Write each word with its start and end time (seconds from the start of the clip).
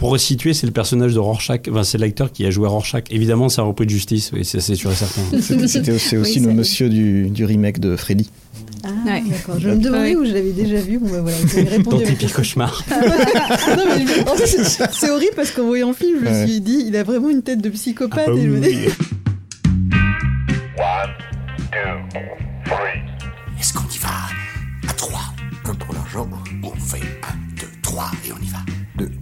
pour 0.00 0.12
resituer, 0.12 0.54
c'est 0.54 0.64
le 0.66 0.72
personnage 0.72 1.12
de 1.12 1.18
Rorschach. 1.18 1.60
Enfin, 1.70 1.82
c'est 1.82 1.98
l'acteur 1.98 2.32
qui 2.32 2.46
a 2.46 2.50
joué 2.50 2.66
Rorschach. 2.66 3.04
Évidemment, 3.10 3.50
c'est 3.50 3.60
un 3.60 3.64
repris 3.64 3.84
de 3.84 3.90
justice, 3.90 4.30
oui, 4.32 4.46
c'est 4.46 4.74
sûr 4.74 4.90
et 4.90 4.94
certain. 4.94 5.20
C'était 5.66 5.92
aussi, 5.92 6.16
aussi 6.16 6.40
le 6.40 6.54
monsieur 6.54 6.88
du, 6.88 7.28
du, 7.28 7.44
remake 7.44 7.80
de 7.80 7.96
Freddy. 7.96 8.30
Ah, 8.82 8.88
d'accord. 9.04 9.60
Je 9.60 9.68
me 9.68 9.76
demandais 9.76 10.16
où 10.16 10.24
je 10.24 10.32
l'avais 10.32 10.52
déjà 10.52 10.80
vu. 10.80 10.98
Bon, 10.98 11.10
ben 11.10 11.20
voilà, 11.20 11.36
vous 11.36 11.58
avez 11.58 11.68
répondu. 11.68 12.02
Dans 12.02 12.10
Tipeee 12.12 12.32
Cauchemar. 12.32 12.82
c'est 14.90 15.10
horrible 15.10 15.32
parce 15.36 15.50
qu'en 15.50 15.66
voyant 15.66 15.88
le 15.88 15.94
film, 15.94 16.20
je 16.24 16.30
me 16.30 16.46
suis 16.46 16.62
dit, 16.62 16.82
il 16.86 16.96
a 16.96 17.02
vraiment 17.02 17.28
une 17.28 17.42
tête 17.42 17.60
de 17.60 17.68
psychopathe. 17.68 18.24
Ah 18.26 18.30
bah 18.30 18.38
et 18.38 18.42
je 18.42 18.48
me 18.48 18.58
dis... 18.58 18.76
One, 18.86 18.90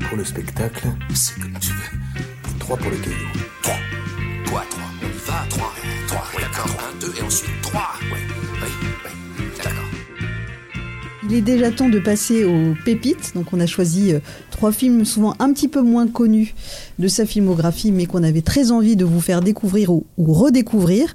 pour 0.09 0.16
le 0.16 0.25
spectacle. 0.25 0.86
Ce 1.14 1.32
que 1.32 1.46
tu 1.61 1.70
veux. 1.72 1.98
Trois 2.58 2.76
pour 2.76 2.90
les 2.90 2.96
cailloux. 2.99 3.16
Trois. 3.62 3.76
Quoi, 4.49 4.64
trois 4.71 4.85
On 5.03 5.07
y 5.07 5.26
va, 5.26 5.46
trois. 5.50 5.72
Trois, 6.07 6.25
oui, 6.35 6.43
d'accord. 6.43 6.76
Un, 6.80 6.99
deux 7.00 7.12
et 7.18 7.22
ensuite 7.22 7.50
trois. 7.62 7.90
Oui, 8.04 8.18
oui, 8.29 8.68
oui. 9.04 9.11
D'accord. 9.58 9.85
Il 11.25 11.35
est 11.35 11.43
déjà 11.43 11.71
temps 11.71 11.90
de 11.90 11.99
passer 11.99 12.44
aux 12.44 12.75
pépites. 12.85 13.32
Donc, 13.35 13.52
on 13.52 13.61
a 13.61 13.66
choisi 13.66 14.14
euh, 14.14 14.21
trois 14.50 14.72
films 14.72 15.04
souvent 15.04 15.35
un 15.40 15.52
petit 15.52 15.68
peu 15.68 15.82
moins 15.82 16.07
connus 16.07 16.54
de 16.99 17.08
sa 17.08 17.27
filmographie, 17.27 17.93
mais 17.93 18.07
qu'on 18.07 18.22
avait 18.22 18.43
très 18.43 18.71
envie 18.71 18.96
de 18.96 19.04
vous 19.04 19.21
faire 19.21 19.43
découvrir 19.43 19.90
ou, 19.90 20.07
ou 20.16 20.32
redécouvrir. 20.32 21.14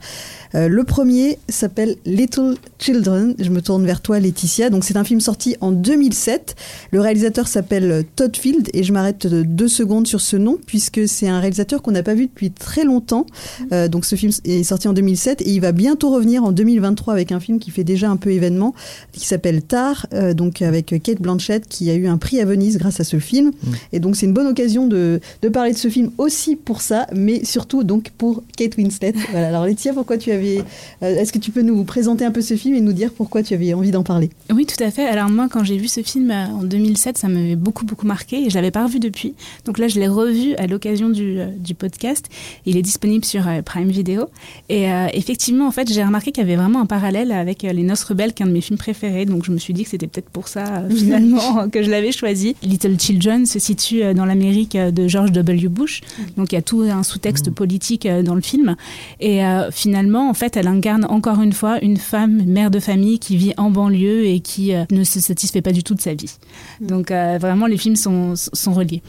Euh, 0.55 0.67
le 0.67 0.83
premier 0.83 1.39
s'appelle 1.49 1.95
Little 2.05 2.55
Children. 2.79 3.35
Je 3.39 3.49
me 3.49 3.61
tourne 3.61 3.85
vers 3.85 4.01
toi, 4.01 4.19
Laetitia. 4.19 4.69
Donc, 4.69 4.83
c'est 4.83 4.97
un 4.97 5.03
film 5.03 5.19
sorti 5.19 5.55
en 5.61 5.71
2007. 5.71 6.55
Le 6.91 6.99
réalisateur 7.01 7.47
s'appelle 7.47 8.05
Todd 8.15 8.35
Field 8.35 8.69
et 8.73 8.83
je 8.83 8.93
m'arrête 8.93 9.27
deux 9.27 9.67
secondes 9.67 10.07
sur 10.07 10.21
ce 10.21 10.37
nom 10.37 10.59
puisque 10.65 11.07
c'est 11.07 11.27
un 11.27 11.39
réalisateur 11.39 11.81
qu'on 11.81 11.91
n'a 11.91 12.03
pas 12.03 12.13
vu 12.13 12.27
depuis 12.27 12.51
très 12.51 12.83
longtemps. 12.83 13.25
Euh, 13.71 13.87
donc, 13.87 14.05
ce 14.05 14.15
film 14.15 14.31
est 14.45 14.63
sorti 14.63 14.87
en 14.87 14.93
2007 14.93 15.41
et 15.41 15.49
il 15.49 15.59
va 15.59 15.71
bientôt 15.71 16.11
revenir 16.11 16.43
en 16.43 16.51
2023 16.51 17.13
avec 17.13 17.31
un 17.31 17.39
film 17.39 17.59
qui 17.59 17.71
fait 17.71 17.83
déjà 17.83 18.09
un 18.09 18.17
peu 18.17 18.31
événement 18.31 18.73
qui 19.11 19.25
s'appelle 19.25 19.61
Tar, 19.61 20.07
euh, 20.13 20.33
donc 20.33 20.61
avec 20.61 20.95
Kate 21.01 21.21
Blanchett 21.21 21.67
qui 21.67 21.89
a 21.89 21.95
eu 21.95 22.07
un 22.07 22.17
prix 22.17 22.39
à 22.39 22.45
Venise 22.45 22.77
grâce 22.77 22.99
à 22.99 23.03
ce 23.03 23.19
film. 23.19 23.47
Mmh. 23.47 23.71
Et 23.93 23.99
donc, 23.99 24.15
c'est 24.15 24.25
une 24.25 24.33
bonne 24.33 24.47
occasion 24.47 24.87
de, 24.87 25.19
de, 25.41 25.49
parler 25.49 25.73
de 25.73 25.77
ce 25.77 25.87
film 25.87 26.11
aussi 26.17 26.55
pour 26.55 26.81
ça, 26.81 27.07
mais 27.13 27.43
surtout 27.45 27.83
donc 27.83 28.11
pour 28.17 28.43
Kate 28.57 28.77
Winslet. 28.77 29.13
Voilà. 29.31 29.47
Alors, 29.47 29.65
Laetitia, 29.65 29.93
pourquoi 29.93 30.17
tu 30.17 30.31
avais 30.43 30.63
euh, 31.03 31.19
est-ce 31.19 31.33
que 31.33 31.39
tu 31.39 31.51
peux 31.51 31.61
nous 31.61 31.83
présenter 31.83 32.25
un 32.25 32.31
peu 32.31 32.41
ce 32.41 32.55
film 32.55 32.75
et 32.75 32.81
nous 32.81 32.93
dire 32.93 33.11
pourquoi 33.11 33.43
tu 33.43 33.53
avais 33.53 33.73
envie 33.73 33.91
d'en 33.91 34.03
parler? 34.03 34.29
Oui, 34.53 34.65
tout 34.65 34.81
à 34.83 34.91
fait. 34.91 35.05
Alors 35.05 35.29
moi, 35.29 35.47
quand 35.49 35.63
j'ai 35.63 35.77
vu 35.77 35.87
ce 35.87 36.01
film 36.01 36.31
euh, 36.31 36.45
en 36.47 36.63
2007, 36.63 37.17
ça 37.17 37.27
m'avait 37.27 37.55
beaucoup, 37.55 37.85
beaucoup 37.85 38.05
marqué 38.05 38.45
et 38.45 38.49
je 38.49 38.55
l'avais 38.55 38.71
pas 38.71 38.83
revu 38.83 38.99
depuis. 38.99 39.33
Donc 39.65 39.77
là, 39.77 39.87
je 39.87 39.99
l'ai 39.99 40.07
revu 40.07 40.55
à 40.55 40.67
l'occasion 40.67 41.09
du, 41.09 41.39
euh, 41.39 41.47
du, 41.57 41.73
podcast. 41.73 42.27
Il 42.65 42.77
est 42.77 42.81
disponible 42.81 43.25
sur 43.25 43.43
Prime 43.65 43.89
Video. 43.89 44.29
Et 44.69 44.91
euh, 44.91 45.07
effectivement, 45.13 45.67
en 45.67 45.71
fait, 45.71 45.91
j'ai 45.91 46.03
remarqué 46.03 46.31
qu'il 46.31 46.43
y 46.43 46.45
avait 46.45 46.55
vraiment 46.55 46.81
un 46.81 46.85
parallèle 46.85 47.31
avec 47.31 47.63
Les 47.63 47.83
Noces 47.83 48.03
Rebelles, 48.03 48.33
qui 48.33 48.43
est 48.43 48.45
un 48.45 48.49
de 48.49 48.53
mes 48.53 48.61
films 48.61 48.77
préférés. 48.77 49.25
Donc 49.25 49.45
je 49.45 49.51
me 49.51 49.57
suis 49.57 49.73
dit 49.73 49.83
que 49.83 49.89
c'était 49.89 50.07
peut-être 50.07 50.29
pour 50.29 50.47
ça, 50.47 50.77
euh, 50.77 50.89
finalement, 50.95 51.69
que 51.69 51.83
je 51.83 51.89
l'avais 51.89 52.11
choisi. 52.11 52.55
Little 52.63 52.99
Children 52.99 53.45
se 53.45 53.59
situe 53.59 54.13
dans 54.13 54.25
l'Amérique 54.25 54.77
de 54.77 55.07
George 55.07 55.31
W. 55.31 55.67
Bush. 55.67 56.01
Donc 56.37 56.51
il 56.51 56.55
y 56.55 56.57
a 56.57 56.61
tout 56.61 56.81
un 56.81 57.03
sous-texte 57.03 57.51
politique 57.51 58.07
dans 58.07 58.35
le 58.35 58.41
film. 58.41 58.75
Et 59.19 59.41
finalement, 59.71 60.32
en 60.33 60.35
fait, 60.35 60.57
elle 60.57 60.65
incarne 60.65 61.05
encore 61.05 61.43
une 61.43 61.53
fois 61.53 61.77
une 61.83 61.97
femme, 61.97 62.41
mère 62.47 62.71
de 62.71 62.79
famille 62.79 63.19
qui 63.19 63.37
vit 63.37 63.53
en 63.57 63.69
banlieue 63.69 64.25
et 64.25 64.39
qui 64.39 64.73
euh, 64.73 64.83
ne 64.89 65.03
se 65.03 65.19
satisfait 65.19 65.61
pas 65.61 65.71
du 65.71 65.83
tout 65.83 65.93
de 65.93 66.01
sa 66.01 66.15
vie. 66.15 66.37
Donc 66.81 67.11
euh, 67.11 67.37
vraiment, 67.39 67.67
les 67.67 67.77
films 67.77 67.95
sont, 67.95 68.33
sont 68.35 68.73
reliés. 68.73 69.03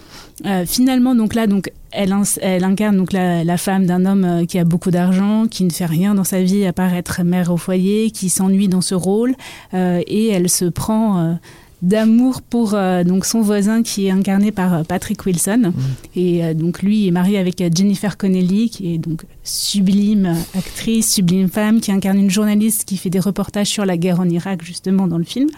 Euh, 0.44 0.66
finalement, 0.66 1.14
donc 1.14 1.34
là, 1.34 1.47
donc 1.47 1.72
elle, 1.92 2.14
elle 2.42 2.64
incarne 2.64 2.98
donc 2.98 3.14
la, 3.14 3.42
la 3.42 3.56
femme 3.56 3.86
d'un 3.86 4.05
homme 4.05 4.47
qui 4.47 4.58
a 4.58 4.64
beaucoup 4.64 4.91
d'argent, 4.91 5.47
qui 5.47 5.64
ne 5.64 5.70
fait 5.70 5.86
rien 5.86 6.14
dans 6.14 6.25
sa 6.25 6.42
vie 6.42 6.66
à 6.66 6.75
part 6.75 6.92
être 6.92 7.22
mère 7.22 7.50
au 7.50 7.56
foyer, 7.56 8.11
qui 8.11 8.28
s'ennuie 8.28 8.69
dans 8.69 8.82
ce 8.82 8.94
rôle, 8.94 9.34
et 9.72 10.28
elle 10.28 10.50
se 10.50 10.66
prend 10.66 11.38
d'amour 11.84 12.41
pour 12.41 12.75
euh, 12.75 13.05
donc 13.05 13.27
son 13.27 13.43
voisin 13.43 13.83
qui 13.83 14.06
est 14.06 14.11
incarné 14.11 14.53
par 14.53 14.75
euh, 14.75 14.83
Patrick 14.83 15.25
Wilson. 15.27 15.72
Mmh. 15.75 15.81
Et 16.17 16.45
euh, 16.45 16.55
donc 16.55 16.83
lui 16.83 17.06
est 17.06 17.11
marié 17.11 17.39
avec 17.39 17.62
Jennifer 17.75 18.17
Connelly, 18.17 18.71
qui 18.71 18.95
est 18.95 18.99
donc 18.99 19.25
sublime 19.45 20.34
actrice, 20.56 21.12
sublime 21.12 21.49
femme, 21.49 21.81
qui 21.81 21.93
incarne 21.93 22.19
une 22.19 22.31
journaliste 22.31 22.84
qui 22.87 22.97
fait 22.97 23.11
des 23.11 23.21
reportages 23.21 23.69
sur 23.69 23.84
la 23.84 23.97
guerre 23.97 24.21
en 24.21 24.28
Irak 24.28 24.65
justement 24.65 25.06
dans 25.06 25.19
le 25.19 25.25
film. 25.25 25.49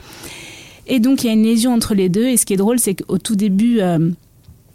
Et 0.88 0.98
donc 1.00 1.22
il 1.22 1.28
y 1.28 1.30
a 1.30 1.32
une 1.32 1.44
lésion 1.44 1.72
entre 1.72 1.94
les 1.94 2.08
deux. 2.08 2.26
Et 2.26 2.36
ce 2.36 2.44
qui 2.44 2.54
est 2.54 2.58
drôle, 2.58 2.78
c'est 2.78 2.94
qu'au 2.94 3.18
tout 3.18 3.36
début 3.36 3.80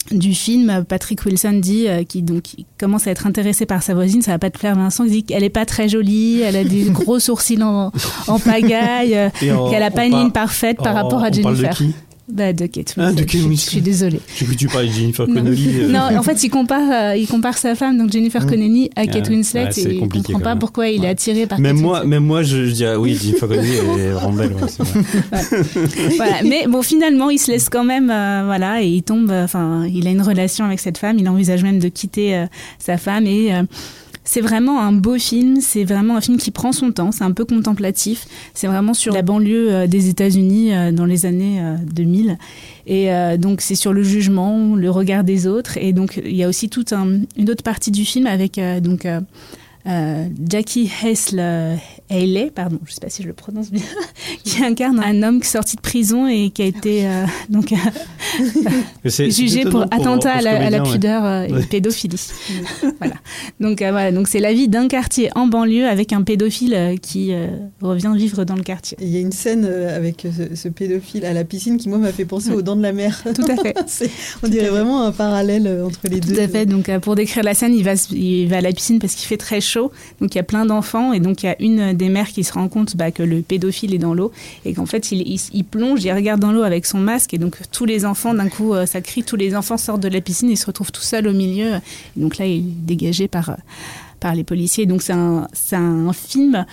du 0.09 0.33
film, 0.33 0.83
Patrick 0.87 1.23
Wilson 1.25 1.59
dit 1.61 1.87
euh, 1.87 2.03
qu'il 2.03 2.25
donc 2.25 2.43
commence 2.79 3.07
à 3.07 3.11
être 3.11 3.27
intéressé 3.27 3.65
par 3.65 3.83
sa 3.83 3.93
voisine, 3.93 4.21
ça 4.21 4.31
va 4.31 4.39
pas 4.39 4.49
te 4.49 4.57
plaire 4.57 4.75
Vincent, 4.75 5.03
il 5.03 5.11
dit 5.11 5.23
qu'elle 5.23 5.43
est 5.43 5.49
pas 5.49 5.65
très 5.65 5.87
jolie, 5.87 6.41
elle 6.41 6.55
a 6.55 6.63
des 6.63 6.83
gros 6.89 7.19
sourcils 7.19 7.61
en, 7.61 7.91
en 8.27 8.39
pagaille, 8.39 9.15
euh, 9.15 9.29
qu'elle 9.39 9.83
a 9.83 9.91
pas 9.91 10.05
une 10.05 10.15
ligne 10.17 10.31
parfaite 10.31 10.77
par 10.77 10.95
rapport 10.95 11.23
à 11.23 11.31
Jennifer. 11.31 11.77
Bah, 12.27 12.53
de 12.53 12.65
Kate 12.65 12.95
Winslet. 12.95 13.03
Ah, 13.03 13.11
de 13.13 13.23
Kate 13.23 13.41
Winslet. 13.41 13.55
Je 13.55 13.69
suis 13.69 13.81
désolée. 13.81 14.19
J'ai 14.35 14.45
cru 14.45 14.53
que 14.53 14.59
tu 14.59 14.67
parlais 14.67 14.87
de 14.87 14.93
Jennifer 14.93 15.25
Connelly. 15.25 15.81
Euh. 15.81 15.87
Non, 15.89 16.17
en 16.17 16.23
fait, 16.23 16.43
il 16.43 16.49
compare, 16.49 17.11
euh, 17.11 17.15
il 17.17 17.27
compare 17.27 17.57
sa 17.57 17.75
femme, 17.75 17.97
donc 17.97 18.11
Jennifer. 18.11 18.45
Connelly, 18.45 18.89
à 18.95 19.05
Kate 19.07 19.29
Winslet, 19.29 19.65
ouais, 19.65 19.79
et 19.79 19.93
il 19.95 20.09
comprend 20.09 20.39
pas 20.39 20.55
pourquoi 20.55 20.87
il 20.89 21.03
est 21.05 21.09
attiré 21.09 21.45
par 21.45 21.59
même 21.59 21.75
Kate 21.75 21.83
moi, 21.83 22.03
Même 22.05 22.23
moi, 22.23 22.43
je, 22.43 22.65
je, 22.65 22.71
dirais 22.71 22.95
oui, 22.95 23.15
Jennifer 23.15 23.47
Connelly, 23.47 23.75
elle 23.75 23.99
est 23.99 24.11
vraiment 24.11 24.33
belle. 24.33 24.53
Ouais, 24.53 26.15
voilà. 26.15 26.43
Mais 26.43 26.65
bon, 26.67 26.81
finalement, 26.81 27.29
il 27.29 27.37
se 27.37 27.51
laisse 27.51 27.69
quand 27.69 27.83
même, 27.83 28.09
euh, 28.09 28.43
voilà, 28.45 28.81
et 28.81 28.87
il 28.87 29.03
tombe, 29.03 29.31
enfin, 29.31 29.85
il 29.85 30.07
a 30.07 30.11
une 30.11 30.21
relation 30.21 30.65
avec 30.65 30.79
cette 30.79 30.97
femme, 30.97 31.17
il 31.19 31.27
envisage 31.27 31.63
même 31.63 31.79
de 31.79 31.87
quitter 31.87 32.35
euh, 32.35 32.45
sa 32.79 32.97
femme 32.97 33.27
et 33.27 33.51
c'est 34.23 34.41
vraiment 34.41 34.81
un 34.81 34.91
beau 34.91 35.17
film, 35.17 35.61
c'est 35.61 35.83
vraiment 35.83 36.15
un 36.15 36.21
film 36.21 36.37
qui 36.37 36.51
prend 36.51 36.71
son 36.71 36.91
temps, 36.91 37.11
c'est 37.11 37.23
un 37.23 37.31
peu 37.31 37.43
contemplatif, 37.43 38.27
c'est 38.53 38.67
vraiment 38.67 38.93
sur 38.93 39.13
la 39.13 39.23
banlieue 39.23 39.73
euh, 39.73 39.87
des 39.87 40.09
États-Unis 40.09 40.73
euh, 40.73 40.91
dans 40.91 41.05
les 41.05 41.25
années 41.25 41.61
2000. 41.93 42.37
Et 42.87 43.11
euh, 43.11 43.37
donc 43.37 43.61
c'est 43.61 43.75
sur 43.75 43.93
le 43.93 44.03
jugement, 44.03 44.75
le 44.75 44.89
regard 44.89 45.23
des 45.23 45.47
autres, 45.47 45.77
et 45.77 45.91
donc 45.93 46.21
il 46.23 46.35
y 46.35 46.43
a 46.43 46.47
aussi 46.47 46.69
toute 46.69 46.93
un, 46.93 47.21
une 47.37 47.49
autre 47.49 47.63
partie 47.63 47.91
du 47.91 48.05
film 48.05 48.27
avec 48.27 48.59
donc 48.81 49.07
Jackie 49.85 50.91
Hessle 52.11 52.21
Haley, 52.21 52.51
pardon, 52.53 52.79
je 52.85 52.91
ne 52.91 52.93
sais 52.93 53.01
pas 53.01 53.09
si 53.09 53.23
je 53.23 53.27
le 53.27 53.33
prononce 53.33 53.71
bien, 53.71 53.81
qui 54.43 54.63
incarne 54.63 54.99
un 54.99 55.23
homme 55.23 55.41
sorti 55.43 55.75
de 55.75 55.81
prison 55.81 56.27
et 56.27 56.49
qui 56.49 56.61
a 56.61 56.65
été 56.65 57.07
euh, 57.07 57.25
donc 57.49 57.73
jugé 59.05 59.63
pour 59.65 59.83
attentat 59.83 60.33
à, 60.33 60.41
la, 60.41 60.65
à 60.65 60.69
la, 60.69 60.81
pudeur 60.81 61.23
ouais. 61.23 61.49
et 61.49 61.53
ouais. 61.53 61.63
pédophilie. 61.63 62.21
voilà. 62.99 63.15
Donc 63.59 63.81
euh, 63.81 63.91
voilà, 63.91 64.11
donc 64.11 64.27
c'est 64.27 64.39
la 64.39 64.53
vie 64.53 64.67
d'un 64.67 64.87
quartier 64.87 65.29
en 65.35 65.47
banlieue 65.47 65.87
avec 65.87 66.13
un 66.13 66.21
pédophile 66.21 66.73
euh, 66.73 66.97
qui 66.97 67.33
revient 67.81 68.11
vivre 68.15 68.43
dans 68.43 68.55
le 68.55 68.63
quartier. 68.63 68.97
Il 69.01 69.09
y 69.09 69.17
a 69.17 69.19
une 69.19 69.31
scène 69.31 69.65
avec 69.65 70.25
ce, 70.25 70.55
ce, 70.55 70.67
pédophile 70.67 71.25
à 71.25 71.33
la 71.33 71.43
piscine 71.43 71.77
qui 71.77 71.89
moi 71.89 71.97
m'a 71.97 72.11
fait 72.11 72.25
penser 72.25 72.51
aux 72.51 72.61
dents 72.61 72.75
de 72.75 72.81
la 72.81 72.93
mer. 72.93 73.23
Tout 73.35 73.43
à 73.49 73.55
fait. 73.55 73.75
on 74.43 74.47
dirait 74.47 74.69
vraiment 74.69 75.03
un 75.03 75.11
parallèle 75.11 75.83
entre 75.85 75.99
les 76.09 76.19
deux. 76.19 76.33
Tout 76.33 76.39
à 76.39 76.47
fait. 76.47 76.65
Donc 76.65 76.91
pour 76.99 77.15
décrire 77.15 77.43
la 77.43 77.53
scène, 77.53 77.73
il 77.73 77.83
va 77.83 77.93
il 78.11 78.47
va 78.47 78.57
à 78.57 78.61
la 78.61 78.71
piscine 78.71 78.99
parce 78.99 79.15
qu'il 79.15 79.27
fait 79.27 79.37
très 79.37 79.61
chaud. 79.61 79.91
Donc 80.19 80.35
il 80.35 80.37
y 80.37 80.41
a 80.41 80.43
plein 80.43 80.65
d'enfants 80.65 81.13
et 81.13 81.19
donc 81.19 81.43
il 81.43 81.47
y 81.47 81.49
a 81.49 81.55
une 81.61 81.93
des 82.01 82.09
mères 82.09 82.27
qui 82.27 82.43
se 82.43 82.53
rend 82.53 82.67
compte 82.67 82.97
bah, 82.97 83.11
que 83.11 83.23
le 83.23 83.41
pédophile 83.41 83.93
est 83.93 83.99
dans 83.99 84.13
l'eau 84.13 84.31
et 84.65 84.73
qu'en 84.73 84.85
fait 84.85 85.11
il, 85.11 85.63
plonge, 85.63 86.03
il 86.03 86.11
regarde 86.11 86.39
dans 86.39 86.51
l'eau 86.51 86.63
avec 86.63 86.85
son 86.85 86.97
masque 86.97 87.33
et 87.33 87.37
donc 87.37 87.57
tous 87.71 87.85
les 87.85 88.05
enfants 88.05 88.33
d'un 88.33 88.49
coup 88.49 88.73
euh, 88.73 88.85
ça 88.85 89.01
crie, 89.01 89.23
tous 89.23 89.35
les 89.35 89.55
enfants 89.55 89.77
sortent 89.77 90.01
de 90.01 90.09
la 90.09 90.19
piscine 90.19 90.49
et 90.49 90.55
se 90.55 90.65
retrouvent 90.65 90.91
tout 90.91 91.01
seuls 91.01 91.27
au 91.27 91.33
milieu. 91.33 91.75
Et 91.75 92.19
donc 92.19 92.37
là 92.37 92.45
il 92.45 92.57
est 92.57 92.61
dégagé 92.61 93.27
par 93.27 93.55
par 94.19 94.35
les 94.35 94.43
policiers. 94.43 94.85
Donc 94.85 95.01
c'est 95.01 95.13
un, 95.13 95.47
un 95.73 96.13
film 96.13 96.65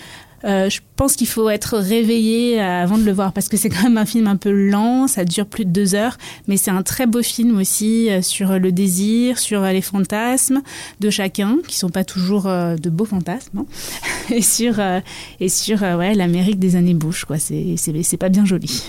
euh, 0.43 0.69
je 0.69 0.79
pense 0.95 1.15
qu'il 1.15 1.27
faut 1.27 1.49
être 1.49 1.77
réveillé 1.77 2.59
avant 2.59 2.97
de 2.97 3.03
le 3.03 3.11
voir 3.11 3.33
parce 3.33 3.47
que 3.47 3.57
c'est 3.57 3.69
quand 3.69 3.83
même 3.83 3.97
un 3.97 4.05
film 4.05 4.27
un 4.27 4.35
peu 4.35 4.51
lent, 4.51 5.07
ça 5.07 5.25
dure 5.25 5.45
plus 5.45 5.65
de 5.65 5.71
deux 5.71 5.95
heures, 5.95 6.17
mais 6.47 6.57
c'est 6.57 6.71
un 6.71 6.83
très 6.83 7.07
beau 7.07 7.21
film 7.21 7.57
aussi 7.57 8.09
euh, 8.09 8.21
sur 8.21 8.59
le 8.59 8.71
désir, 8.71 9.37
sur 9.39 9.61
les 9.61 9.81
fantasmes 9.81 10.61
de 10.99 11.09
chacun, 11.09 11.57
qui 11.67 11.77
sont 11.77 11.89
pas 11.89 12.03
toujours 12.03 12.47
euh, 12.47 12.75
de 12.75 12.89
beaux 12.89 13.05
fantasmes, 13.05 13.59
hein, 13.59 13.65
et 14.31 14.41
sur, 14.41 14.79
euh, 14.79 14.99
et 15.39 15.49
sur 15.49 15.83
euh, 15.83 15.97
ouais, 15.97 16.13
l'Amérique 16.13 16.59
des 16.59 16.75
années 16.75 16.93
Bush, 16.93 17.25
quoi. 17.25 17.37
C'est, 17.37 17.75
c'est, 17.77 18.03
c'est 18.03 18.17
pas 18.17 18.29
bien 18.29 18.45
joli. 18.45 18.83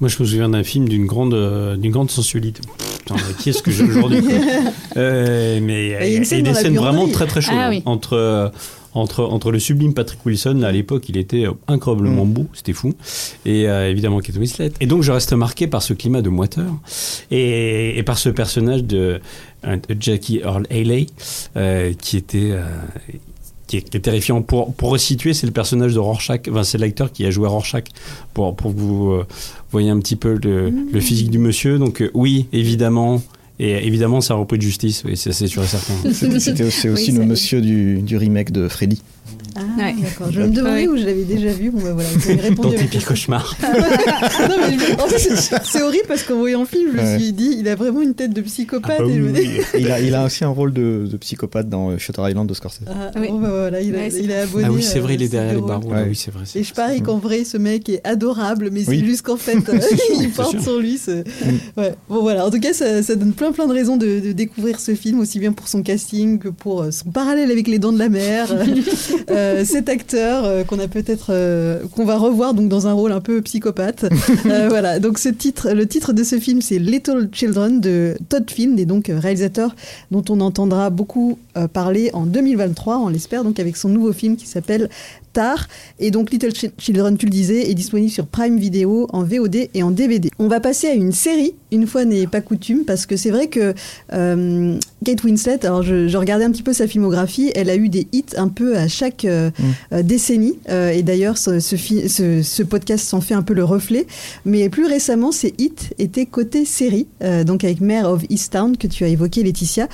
Moi, 0.00 0.08
je 0.08 0.22
me 0.22 0.26
souviens 0.26 0.48
d'un 0.48 0.64
film 0.64 0.88
d'une 0.88 1.04
grande, 1.04 1.34
euh, 1.34 1.76
d'une 1.76 1.92
grande 1.92 2.10
sensualité. 2.10 2.62
Putain, 3.00 3.16
qui 3.38 3.50
est-ce 3.50 3.62
que 3.62 3.70
j'ai 3.70 3.84
aujourd'hui 3.84 4.24
euh, 4.96 5.60
Mais 5.62 5.86
il 5.86 5.90
y 5.90 5.94
a, 5.94 6.06
il 6.06 6.12
y 6.14 6.16
a 6.16 6.42
des 6.42 6.54
scènes 6.54 6.76
vraiment 6.76 7.06
très 7.08 7.26
très 7.26 7.42
chaudes 7.42 7.54
ah, 7.58 7.68
oui. 7.68 7.82
entre 7.84 8.50
entre, 8.94 9.24
entre 9.24 9.50
le 9.50 9.58
sublime 9.58 9.94
Patrick 9.94 10.24
Wilson, 10.24 10.62
à 10.62 10.72
l'époque 10.72 11.08
il 11.08 11.16
était 11.16 11.46
incroyablement 11.68 12.24
mmh. 12.24 12.32
beau, 12.32 12.46
c'était 12.52 12.72
fou, 12.72 12.94
et 13.44 13.68
euh, 13.68 13.90
évidemment 13.90 14.20
Kate 14.20 14.36
Winslet. 14.36 14.72
Et 14.80 14.86
donc 14.86 15.02
je 15.02 15.12
reste 15.12 15.32
marqué 15.32 15.66
par 15.66 15.82
ce 15.82 15.92
climat 15.92 16.22
de 16.22 16.28
moiteur, 16.28 16.72
et, 17.30 17.98
et 17.98 18.02
par 18.02 18.18
ce 18.18 18.28
personnage 18.28 18.84
de, 18.84 19.20
de 19.64 19.96
Jackie 19.98 20.38
Earl 20.38 20.66
Haley, 20.70 21.06
euh, 21.56 21.92
qui 21.94 22.16
était... 22.16 22.50
Euh, 22.52 22.64
qui 23.70 23.76
est, 23.76 23.88
qui 23.88 23.96
est, 23.96 24.00
terrifiant. 24.00 24.42
Pour, 24.42 24.74
pour 24.74 24.90
resituer, 24.90 25.32
c'est 25.32 25.46
le 25.46 25.52
personnage 25.52 25.94
de 25.94 26.00
Rorschach, 26.00 26.40
enfin, 26.50 26.64
c'est 26.64 26.76
l'acteur 26.76 27.12
qui 27.12 27.24
a 27.24 27.30
joué 27.30 27.46
Rorschach, 27.46 27.84
pour, 28.34 28.56
pour 28.56 28.74
que 28.74 28.80
vous 28.80 29.12
euh, 29.12 29.26
voyez 29.70 29.90
un 29.90 30.00
petit 30.00 30.16
peu 30.16 30.40
le, 30.42 30.72
mmh. 30.72 30.88
le, 30.92 31.00
physique 31.00 31.30
du 31.30 31.38
monsieur. 31.38 31.78
Donc 31.78 32.02
euh, 32.02 32.10
oui, 32.12 32.46
évidemment, 32.52 33.22
Et 33.62 33.86
évidemment, 33.86 34.22
ça 34.22 34.32
a 34.32 34.36
repris 34.38 34.56
de 34.56 34.62
justice, 34.62 35.02
oui, 35.04 35.18
c'est 35.18 35.32
sûr 35.46 35.62
et 35.62 35.66
certain. 35.66 35.92
C'est 36.12 36.88
aussi 36.88 37.12
Oui, 37.12 37.18
le 37.18 37.26
monsieur 37.26 37.60
du, 37.60 38.00
du 38.00 38.16
remake 38.16 38.52
de 38.52 38.68
Freddy. 38.68 39.02
Ah, 39.60 39.82
Ouais. 39.86 39.94
d'accord. 40.02 40.28
Je 40.30 40.40
me 40.40 40.48
demandais 40.48 40.86
Ouais. 40.86 40.88
où 40.88 40.96
je 40.96 41.04
l'avais 41.04 41.24
déjà 41.24 41.50
vu. 41.52 41.70
Bon, 41.70 41.80
bah 41.82 41.92
voilà, 41.92 42.08
vous 42.14 42.30
avez 42.30 42.40
répondu 42.40 42.74
Dans 42.76 42.82
tes 42.82 42.84
pires 42.88 43.04
cauchemars. 43.04 43.56
non, 43.62 44.56
mais 44.60 44.78
je- 44.78 44.94
en 45.02 45.06
fait, 45.06 45.62
c'est- 45.64 45.82
horrible 45.82 46.04
parce 46.08 46.22
qu'en 46.22 46.36
voyant 46.38 46.60
le 46.60 46.66
film, 46.66 46.90
je 46.92 46.96
me 46.96 47.02
Ouais. 47.02 47.18
suis 47.18 47.32
dit, 47.32 47.56
il 47.58 47.68
a 47.68 47.74
vraiment 47.74 48.00
une 48.02 48.14
tête 48.14 48.32
de 48.32 48.40
psychopathe. 48.40 48.96
Ah 48.98 49.02
bah 49.02 49.08
et 49.10 49.14
je 49.14 49.20
me 49.20 49.26
oui, 49.32 49.32
dis- 49.32 49.48
oui. 49.58 49.64
Et 49.74 49.80
il, 49.80 49.90
a, 49.90 50.00
il 50.00 50.14
a 50.14 50.24
aussi 50.24 50.44
un 50.44 50.48
rôle 50.48 50.72
de, 50.72 51.06
de 51.10 51.16
psychopathe 51.16 51.68
dans 51.68 51.90
euh, 51.90 51.98
Shutter 51.98 52.22
Island 52.28 52.48
de 52.48 52.54
Scorsese. 52.54 52.80
Ah, 52.88 53.10
Oui. 53.18 53.28
bon, 53.28 53.40
bah 53.40 53.48
voilà, 53.50 53.80
il, 53.80 53.94
a, 53.94 53.98
Ouais, 53.98 54.10
c'est 54.10 54.20
il 54.22 54.30
est 54.30 54.38
abonné. 54.40 54.64
Ah 54.66 54.72
oui, 54.72 54.82
c'est 54.82 54.98
vrai, 55.00 55.12
euh, 55.12 55.16
il 55.16 55.22
est 55.22 55.28
derrière 55.28 55.54
les 55.54 55.60
barreaux. 55.60 55.90
Ouais. 55.90 56.06
Oui, 56.08 56.16
c'est 56.16 56.30
vrai. 56.32 56.44
Et 56.54 56.62
je 56.62 56.72
parie 56.74 57.00
qu'en 57.02 57.18
vrai, 57.18 57.44
ce 57.44 57.56
mec 57.56 57.88
est 57.88 58.00
adorable, 58.06 58.70
mais 58.72 58.84
c'est 58.84 59.04
juste 59.04 59.22
qu'en 59.22 59.36
fait, 59.36 59.56
euh, 59.68 59.78
il 60.20 60.30
porte 60.30 60.60
sur 60.60 60.78
lui. 60.78 60.98
ce- 60.98 61.22
Ouais. 61.76 61.94
Bon, 62.08 62.20
voilà. 62.20 62.46
En 62.46 62.50
tout 62.50 62.60
cas, 62.60 62.72
ça, 62.72 63.02
ça 63.02 63.14
donne 63.14 63.32
plein, 63.32 63.52
plein 63.52 63.66
de 63.66 63.72
raisons 63.72 63.96
de, 63.96 64.20
de 64.20 64.32
découvrir 64.32 64.80
ce 64.80 64.94
film, 64.94 65.20
aussi 65.20 65.38
bien 65.38 65.52
pour 65.52 65.68
son 65.68 65.82
casting 65.82 66.38
que 66.38 66.48
pour 66.48 66.86
son 66.90 67.10
parallèle 67.10 67.50
avec 67.50 67.66
Les 67.68 67.78
Dents 67.78 67.92
de 67.92 67.98
la 67.98 68.08
Mer. 68.08 68.48
Euh, 69.30 69.49
cet 69.64 69.88
acteur 69.88 70.44
euh, 70.44 70.64
qu'on 70.64 70.78
a 70.78 70.88
peut-être, 70.88 71.28
euh, 71.30 71.80
qu'on 71.94 72.04
va 72.04 72.16
revoir 72.16 72.54
donc 72.54 72.68
dans 72.68 72.86
un 72.86 72.92
rôle 72.92 73.12
un 73.12 73.20
peu 73.20 73.40
psychopathe. 73.42 74.06
Euh, 74.46 74.68
voilà. 74.68 74.98
Donc, 74.98 75.18
ce 75.18 75.28
titre, 75.28 75.70
le 75.72 75.86
titre 75.86 76.12
de 76.12 76.24
ce 76.24 76.38
film, 76.38 76.62
c'est 76.62 76.78
Little 76.78 77.28
Children 77.32 77.80
de 77.80 78.16
Todd 78.28 78.50
Field, 78.50 78.78
et 78.80 78.86
donc 78.86 79.08
euh, 79.08 79.18
réalisateur 79.18 79.74
dont 80.10 80.24
on 80.28 80.40
entendra 80.40 80.90
beaucoup 80.90 81.38
euh, 81.56 81.68
parler 81.68 82.10
en 82.14 82.26
2023, 82.26 82.98
on 82.98 83.08
l'espère, 83.08 83.44
donc 83.44 83.60
avec 83.60 83.76
son 83.76 83.88
nouveau 83.88 84.12
film 84.12 84.36
qui 84.36 84.46
s'appelle 84.46 84.88
Tar. 85.32 85.68
Et 85.98 86.10
donc 86.10 86.30
Little 86.30 86.54
Chi- 86.54 86.70
Children, 86.78 87.16
tu 87.16 87.26
le 87.26 87.30
disais, 87.30 87.70
est 87.70 87.74
disponible 87.74 88.10
sur 88.10 88.26
Prime 88.26 88.58
Video 88.58 89.06
en 89.12 89.22
VOD 89.22 89.68
et 89.74 89.82
en 89.82 89.90
DVD. 89.90 90.30
On 90.38 90.48
va 90.48 90.60
passer 90.60 90.88
à 90.88 90.94
une 90.94 91.12
série, 91.12 91.54
une 91.72 91.86
fois 91.86 92.04
n'est 92.04 92.26
pas 92.26 92.40
coutume, 92.40 92.84
parce 92.84 93.06
que 93.06 93.16
c'est 93.16 93.30
vrai 93.30 93.48
que 93.48 93.74
euh, 94.12 94.78
Kate 95.04 95.22
Winslet, 95.24 95.64
alors 95.64 95.82
je, 95.82 96.08
je 96.08 96.16
regardais 96.16 96.44
un 96.44 96.50
petit 96.50 96.62
peu 96.62 96.72
sa 96.72 96.86
filmographie, 96.86 97.50
elle 97.54 97.70
a 97.70 97.76
eu 97.76 97.88
des 97.88 98.06
hits 98.12 98.24
un 98.36 98.48
peu 98.48 98.76
à 98.76 98.88
chaque 98.88 99.24
euh, 99.24 99.50
euh, 99.92 100.02
décennie. 100.02 100.58
Euh, 100.68 100.90
et 100.90 101.02
d'ailleurs, 101.02 101.38
ce, 101.38 101.60
ce, 101.60 101.76
fi- 101.76 102.08
ce- 102.08 102.42
ce 102.42 102.62
podcast 102.62 103.04
s'en 103.06 103.20
fait 103.20 103.34
un 103.34 103.42
peu 103.42 103.54
le 103.54 103.64
reflet. 103.64 104.06
Mais 104.44 104.68
plus 104.68 104.86
récemment, 104.86 105.32
ces 105.32 105.54
hits 105.58 105.72
étaient 105.98 106.26
côté 106.26 106.64
série, 106.64 107.06
donc 107.46 107.64
avec 107.64 107.80
Mare 107.80 108.10
of 108.10 108.22
Easttown 108.30 108.76
que 108.76 108.86
tu 108.86 109.04
as 109.04 109.08
évoqué, 109.08 109.42
Laetitia, 109.42 109.88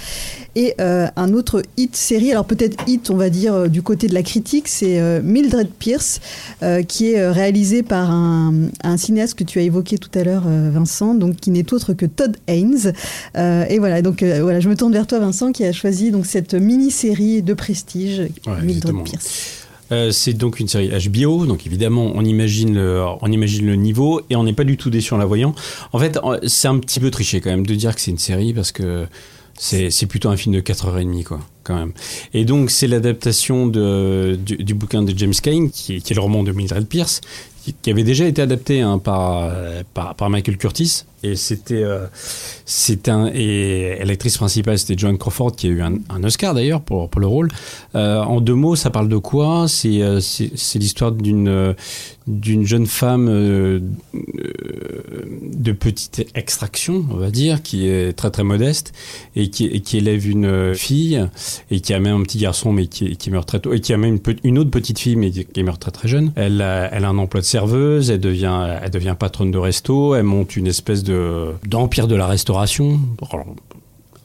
et 0.54 0.74
un 0.78 1.32
autre 1.34 1.62
hit 1.76 1.94
série. 1.96 2.30
Alors 2.32 2.44
peut-être 2.46 2.76
hit, 2.88 3.10
on 3.10 3.16
va 3.16 3.28
dire 3.30 3.68
du 3.68 3.82
côté 3.82 4.06
de 4.08 4.14
la 4.14 4.22
critique, 4.22 4.68
c'est 4.68 4.98
Mildred 5.26 5.68
Pierce, 5.78 6.20
euh, 6.62 6.82
qui 6.82 7.12
est 7.12 7.20
euh, 7.20 7.32
réalisé 7.32 7.82
par 7.82 8.10
un, 8.10 8.54
un 8.82 8.96
cinéaste 8.96 9.34
que 9.34 9.44
tu 9.44 9.58
as 9.58 9.62
évoqué 9.62 9.98
tout 9.98 10.16
à 10.18 10.24
l'heure, 10.24 10.44
euh, 10.46 10.70
Vincent, 10.72 11.14
donc 11.14 11.36
qui 11.36 11.50
n'est 11.50 11.72
autre 11.72 11.92
que 11.92 12.06
Todd 12.06 12.36
Haynes. 12.46 12.92
Et 13.36 13.78
voilà, 13.78 14.02
donc 14.02 14.22
voilà, 14.22 14.60
je 14.60 14.68
me 14.68 14.76
tourne 14.76 14.92
vers 14.92 15.06
toi, 15.06 15.18
Vincent, 15.18 15.52
qui 15.52 15.64
a 15.64 15.72
choisi 15.72 16.10
donc 16.10 16.26
cette 16.26 16.54
mini-série 16.54 17.42
de 17.42 17.54
prestige, 17.54 18.20
Ouais, 18.46 18.62
Mildred. 18.62 19.02
Pierce. 19.04 19.66
Euh, 19.92 20.10
c'est 20.10 20.32
donc 20.32 20.58
une 20.58 20.66
série 20.66 20.90
HBO, 21.08 21.46
donc 21.46 21.64
évidemment 21.66 22.10
on 22.14 22.24
imagine 22.24 22.74
le, 22.74 23.04
on 23.20 23.30
imagine 23.30 23.66
le 23.66 23.76
niveau 23.76 24.20
et 24.30 24.36
on 24.36 24.42
n'est 24.42 24.52
pas 24.52 24.64
du 24.64 24.76
tout 24.76 24.90
déçu 24.90 25.14
en 25.14 25.18
la 25.18 25.26
voyant. 25.26 25.54
En 25.92 25.98
fait, 25.98 26.18
c'est 26.46 26.66
un 26.68 26.78
petit 26.78 26.98
peu 26.98 27.10
triché 27.10 27.40
quand 27.40 27.50
même 27.50 27.66
de 27.66 27.74
dire 27.74 27.94
que 27.94 28.00
c'est 28.00 28.10
une 28.10 28.18
série 28.18 28.52
parce 28.52 28.72
que 28.72 29.06
c'est 29.58 30.06
plutôt 30.06 30.28
un 30.28 30.36
film 30.36 30.54
de 30.54 30.60
4h30 30.60 31.24
quoi, 31.24 31.40
quand 31.64 31.76
même. 31.76 31.92
Et 32.34 32.44
donc 32.44 32.70
c'est 32.70 32.86
l'adaptation 32.86 33.66
du, 33.66 34.74
bouquin 34.74 35.02
de 35.02 35.16
James 35.16 35.34
Cain 35.42 35.68
qui, 35.72 36.00
qui 36.00 36.12
est 36.12 36.16
le 36.16 36.22
roman 36.22 36.42
de 36.42 36.52
Mildred 36.52 36.86
Pierce 36.86 37.20
qui, 37.74 37.90
avait 37.90 38.04
déjà 38.04 38.26
été 38.26 38.42
adapté 38.42 38.80
hein, 38.80 38.98
par, 38.98 39.44
euh, 39.44 39.82
par 39.94 40.14
par 40.14 40.30
Michael 40.30 40.56
Curtis 40.56 41.04
et 41.22 41.36
c'était 41.36 41.82
euh, 41.82 42.06
et 43.34 44.04
l'actrice 44.04 44.36
principale 44.36 44.78
c'était 44.78 44.98
Joan 44.98 45.18
Crawford 45.18 45.56
qui 45.56 45.66
a 45.66 45.70
eu 45.70 45.82
un, 45.82 45.98
Oscar 46.22 46.54
d'ailleurs 46.54 46.80
pour 46.80 47.08
pour 47.08 47.20
le 47.20 47.26
rôle. 47.26 47.50
Euh, 47.94 48.20
en 48.20 48.40
deux 48.40 48.54
mots, 48.54 48.76
ça 48.76 48.90
parle 48.90 49.08
de 49.08 49.16
quoi? 49.16 49.66
C'est 49.68 50.20
c'est 50.20 50.78
l'histoire 50.78 51.12
d'une 51.12 51.74
jeune 52.26 52.86
femme 52.86 53.26
de 53.26 53.82
petite 55.72 56.26
extraction, 56.34 57.04
on 57.10 57.16
va 57.16 57.30
dire, 57.30 57.62
qui 57.62 57.88
est 57.88 58.12
très 58.12 58.30
très 58.30 58.44
modeste 58.44 58.92
et 59.34 59.50
qui, 59.50 59.80
qui 59.80 59.98
élève 59.98 60.28
une 60.28 60.74
fille 60.74 61.26
et 61.70 61.80
qui 61.80 61.94
a 61.94 62.00
même 62.00 62.20
un 62.20 62.22
petit 62.22 62.38
garçon 62.38 62.72
mais 62.72 62.86
qui, 62.86 63.16
qui 63.16 63.30
meurt 63.30 63.48
très 63.48 63.60
tôt 63.60 63.72
et 63.72 63.80
qui 63.80 63.92
a 63.92 63.96
même 63.96 64.18
une, 64.26 64.36
une 64.44 64.58
autre 64.58 64.70
petite 64.70 64.98
fille 64.98 65.16
mais 65.16 65.30
qui 65.30 65.62
meurt 65.62 65.80
très 65.80 65.90
très 65.90 66.08
jeune. 66.08 66.32
Elle 66.36 66.60
a, 66.60 66.90
elle 66.92 67.04
a 67.04 67.08
un 67.08 67.18
emploi 67.18 67.40
de 67.40 67.46
serveuse, 67.56 68.10
elle 68.10 68.20
devient 68.20 68.78
elle 68.82 68.90
devient 68.90 69.16
patronne 69.18 69.50
de 69.50 69.56
resto, 69.56 70.14
elle 70.14 70.24
monte 70.24 70.56
une 70.56 70.66
espèce 70.66 71.02
de 71.02 71.52
d'empire 71.66 72.06
de 72.06 72.14
la 72.14 72.26
restauration 72.26 73.00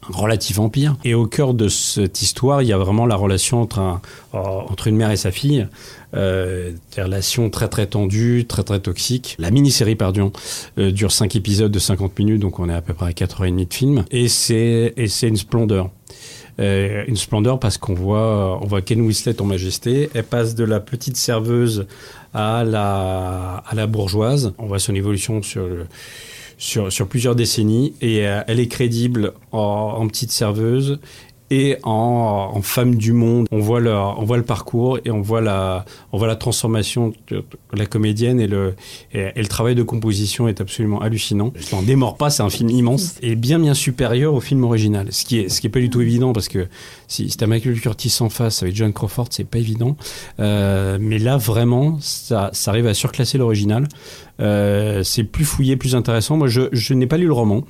un 0.08 0.12
relatif 0.12 0.58
empire. 0.58 0.96
Et 1.04 1.14
au 1.14 1.26
cœur 1.26 1.54
de 1.54 1.68
cette 1.68 2.22
histoire, 2.22 2.60
il 2.60 2.68
y 2.68 2.72
a 2.72 2.78
vraiment 2.78 3.06
la 3.06 3.14
relation 3.14 3.62
entre, 3.62 3.78
euh, 3.78 4.38
entre 4.38 4.88
une 4.88 4.96
mère 4.96 5.12
et 5.12 5.16
sa 5.16 5.30
fille. 5.30 5.68
Euh, 6.14 6.72
des 6.94 7.02
relations 7.02 7.48
très 7.50 7.68
très 7.68 7.86
tendues, 7.86 8.44
très 8.46 8.64
très 8.64 8.80
toxiques. 8.80 9.36
La 9.38 9.50
mini-série, 9.50 9.94
pardon, 9.94 10.32
euh, 10.78 10.90
dure 10.90 11.12
5 11.12 11.36
épisodes 11.36 11.70
de 11.70 11.78
50 11.78 12.18
minutes, 12.18 12.40
donc 12.40 12.58
on 12.58 12.68
est 12.68 12.74
à 12.74 12.82
peu 12.82 12.94
près 12.94 13.06
à 13.06 13.12
4h30 13.12 13.68
de 13.68 13.72
film. 13.72 14.04
Et 14.10 14.28
c'est 14.28 14.92
une 15.22 15.36
splendeur. 15.36 15.88
Euh, 16.60 17.04
une 17.08 17.16
splendeur 17.16 17.58
parce 17.58 17.78
qu'on 17.78 17.94
voit, 17.94 18.58
on 18.60 18.66
voit 18.66 18.82
Ken 18.82 19.00
Winslet 19.00 19.40
en 19.40 19.46
majesté. 19.46 20.10
Elle 20.14 20.24
passe 20.24 20.54
de 20.54 20.64
la 20.64 20.80
petite 20.80 21.16
serveuse 21.16 21.86
à 22.34 22.64
la, 22.64 23.62
à 23.66 23.74
la 23.74 23.86
bourgeoise. 23.86 24.54
On 24.58 24.66
voit 24.66 24.78
son 24.78 24.94
évolution 24.94 25.42
sur 25.42 25.66
le, 25.66 25.86
sur, 26.58 26.92
sur 26.92 27.08
plusieurs 27.08 27.34
décennies 27.34 27.94
et 28.00 28.26
euh, 28.26 28.42
elle 28.46 28.60
est 28.60 28.68
crédible 28.68 29.32
en, 29.52 29.96
en 29.98 30.06
petite 30.08 30.30
serveuse 30.32 30.98
et 31.50 31.76
en, 31.82 32.52
en 32.54 32.62
femme 32.62 32.94
du 32.94 33.12
monde. 33.12 33.46
On 33.52 33.58
voit, 33.58 33.80
le, 33.80 33.92
on 33.94 34.24
voit 34.24 34.38
le 34.38 34.42
parcours 34.42 34.98
et 35.04 35.10
on 35.10 35.20
voit 35.20 35.42
la, 35.42 35.84
on 36.10 36.16
voit 36.16 36.26
la 36.26 36.36
transformation 36.36 37.12
de 37.28 37.44
de 37.72 37.78
la 37.78 37.84
comédienne 37.84 38.40
et 38.40 38.46
le, 38.46 38.74
et, 39.12 39.32
et 39.34 39.42
le 39.42 39.48
travail 39.48 39.74
de 39.74 39.82
composition 39.82 40.48
est 40.48 40.62
absolument 40.62 41.02
hallucinant. 41.02 41.52
Je 41.56 41.74
n'en 41.74 41.82
démords 41.82 42.16
pas, 42.16 42.30
c'est 42.30 42.42
un 42.42 42.48
film 42.48 42.70
immense 42.70 43.16
et 43.20 43.34
bien 43.36 43.58
bien 43.58 43.74
supérieur 43.74 44.32
au 44.32 44.40
film 44.40 44.64
original. 44.64 45.08
Ce 45.10 45.26
qui 45.26 45.40
est, 45.40 45.50
ce 45.50 45.60
qui 45.60 45.66
est 45.66 45.70
pas 45.70 45.80
du 45.80 45.90
tout 45.90 46.00
évident 46.00 46.32
parce 46.32 46.48
que 46.48 46.68
si, 47.12 47.28
si 47.28 47.36
t'as 47.36 47.46
Michael 47.46 47.78
Curtis 47.78 48.16
en 48.20 48.30
face 48.30 48.62
avec 48.62 48.74
John 48.74 48.92
Crawford, 48.92 49.26
c'est 49.30 49.44
pas 49.44 49.58
évident. 49.58 49.96
Euh, 50.40 50.96
mais 50.98 51.18
là 51.18 51.36
vraiment, 51.36 51.98
ça, 52.00 52.50
arrive 52.66 52.86
à 52.86 52.94
surclasser 52.94 53.36
l'original. 53.36 53.86
Euh, 54.40 55.02
c'est 55.02 55.24
plus 55.24 55.44
fouillé, 55.44 55.76
plus 55.76 55.94
intéressant. 55.94 56.38
Moi, 56.38 56.48
je, 56.48 56.62
je 56.72 56.94
n'ai 56.94 57.06
pas 57.06 57.18
lu 57.18 57.26
le 57.26 57.32
roman, 57.34 57.64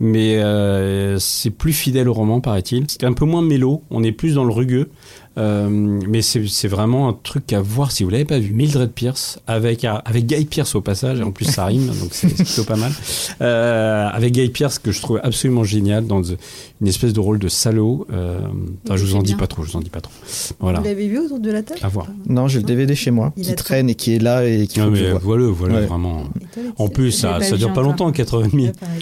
mais 0.00 0.38
euh, 0.38 1.18
c'est 1.20 1.50
plus 1.50 1.72
fidèle 1.72 2.08
au 2.08 2.12
roman, 2.12 2.40
paraît-il. 2.40 2.86
C'est 2.88 3.04
un 3.04 3.12
peu 3.12 3.24
moins 3.24 3.40
mélo, 3.40 3.84
on 3.90 4.02
est 4.02 4.12
plus 4.12 4.34
dans 4.34 4.44
le 4.44 4.52
rugueux. 4.52 4.90
Euh, 5.38 5.68
mais 5.70 6.20
c'est 6.20 6.46
c'est 6.48 6.68
vraiment 6.68 7.08
un 7.08 7.16
truc 7.22 7.52
à 7.52 7.60
voir 7.60 7.92
si 7.92 8.02
vous 8.04 8.10
l'avez 8.10 8.24
pas 8.24 8.38
vu. 8.38 8.52
Mildred 8.52 8.90
Pierce 8.90 9.38
avec 9.46 9.84
avec 9.84 10.26
Guy 10.26 10.44
Pierce 10.46 10.74
au 10.74 10.80
passage, 10.80 11.20
et 11.20 11.22
en 11.22 11.30
plus 11.30 11.44
ça 11.44 11.64
rime, 11.66 11.86
donc 12.00 12.08
c'est 12.12 12.34
plutôt 12.34 12.64
pas 12.64 12.76
mal. 12.76 12.92
Euh, 13.40 14.08
avec 14.12 14.32
Guy 14.34 14.48
Pierce 14.48 14.78
que 14.78 14.90
je 14.90 15.00
trouve 15.00 15.20
absolument 15.22 15.64
génial 15.64 16.06
dans 16.06 16.22
une 16.24 16.86
espèce 16.88 17.12
de 17.12 17.20
rôle 17.20 17.38
de 17.38 17.48
salaud. 17.48 18.06
Euh, 18.12 18.40
enfin, 18.84 18.96
je 18.96 19.04
vous 19.04 19.14
en 19.16 19.22
dis 19.22 19.32
bien. 19.32 19.38
pas 19.38 19.46
trop, 19.46 19.62
je 19.64 19.70
vous 19.70 19.76
en 19.76 19.80
dis 19.80 19.90
pas 19.90 20.00
trop. 20.00 20.12
Voilà, 20.60 20.80
Vous 20.80 20.84
l'avez 20.86 21.08
vu 21.08 21.18
autour 21.18 21.38
de 21.38 21.50
la 21.50 21.62
table 21.62 21.80
à 21.82 21.88
voir. 21.88 22.08
Non, 22.28 22.48
j'ai 22.48 22.58
le 22.58 22.64
DVD 22.64 22.94
chez 22.94 23.10
moi, 23.10 23.32
Il 23.36 23.44
qui 23.46 23.54
traîne 23.54 23.88
et 23.90 23.94
qui 23.94 24.14
est 24.14 24.18
là 24.18 24.44
et 24.44 24.66
qui 24.66 24.80
Non 24.80 24.90
mais 24.90 25.10
voilà, 25.22 25.46
voilà 25.48 25.74
Ouais. 25.76 25.86
vraiment. 25.86 26.24
Toi, 26.52 26.62
En 26.78 26.88
plus, 26.88 27.12
ça, 27.12 27.40
ça 27.42 27.56
dure 27.56 27.68
vu 27.68 27.74
pas 27.74 27.82
longtemps, 27.82 28.10
4h30. 28.10 28.54
Ouais, 28.54 28.72
pareil. 28.72 29.00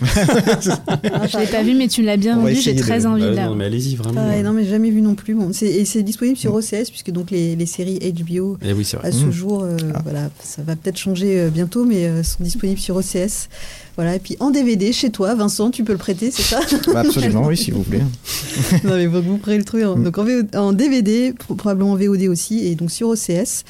Ah, 1.12 1.26
Je 1.26 1.38
l'ai 1.38 1.47
pas 1.47 1.62
vu, 1.62 1.75
mais 1.75 1.88
tu 1.88 2.02
l'as 2.02 2.16
bien 2.16 2.37
vendu. 2.38 2.57
J'ai 2.57 2.75
très 2.76 3.00
de- 3.00 3.07
envie 3.07 3.23
de 3.23 3.28
Bah 3.28 3.35
la 3.35 3.40
non, 3.43 3.47
voir. 3.49 3.57
mais 3.59 3.64
allez-y, 3.66 3.95
vraiment. 3.97 4.14
Pareil, 4.14 4.43
non, 4.43 4.52
mais 4.52 4.64
jamais 4.64 4.90
vu 4.90 5.00
non 5.00 5.14
plus. 5.14 5.35
Bon, 5.35 5.50
et 5.62 5.85
c'est 5.85 6.02
disponible 6.02 6.25
sur 6.35 6.52
OCS, 6.54 6.90
puisque 6.90 7.11
donc 7.12 7.30
les, 7.30 7.54
les 7.54 7.66
séries 7.66 8.00
HBO 8.12 8.56
Eh 8.62 8.73
oui, 8.73 8.85
à 9.02 9.12
ce 9.12 9.25
Mm. 9.26 9.30
jour, 9.30 9.62
euh, 9.62 9.76
Ah. 9.95 10.00
voilà, 10.02 10.30
ça 10.42 10.62
va 10.62 10.75
peut-être 10.75 10.97
changer 10.97 11.38
euh, 11.38 11.50
bientôt, 11.50 11.85
mais 11.85 12.06
euh, 12.06 12.23
sont 12.25 12.42
disponibles 12.42 12.80
sur 12.80 12.97
OCS. 12.97 13.49
Voilà, 13.97 14.16
et 14.16 14.18
puis 14.18 14.37
en 14.40 14.50
DVD 14.50 14.92
chez 14.92 15.11
toi, 15.11 15.35
Vincent, 15.35 15.71
tu 15.71 15.85
peux 15.85 15.92
le 15.92 15.99
prêter, 15.99 16.30
c'est 16.33 16.42
ça? 16.42 16.61
Bah, 16.92 17.00
absolument, 17.00 17.47
oui, 17.47 17.56
s'il 17.56 17.75
vous 17.75 17.83
plaît. 17.85 18.02
Non, 18.85 18.97
mais 18.97 19.06
vous 19.06 19.37
prêtez 19.38 19.59
le 19.59 19.64
truc. 19.64 19.83
hein. 19.85 19.95
Mm. 19.97 20.02
Donc 20.04 20.18
en, 20.18 20.25
VO 20.25 20.42
en 20.54 20.73
DVD, 20.73 21.33
pro- 21.33 21.54
probablement 21.54 21.92
en 21.92 21.97
VOD 21.97 22.23
aussi, 22.28 22.66
et 22.66 22.75
donc 22.75 22.90
sur 22.90 23.09
OCS. 23.09 23.62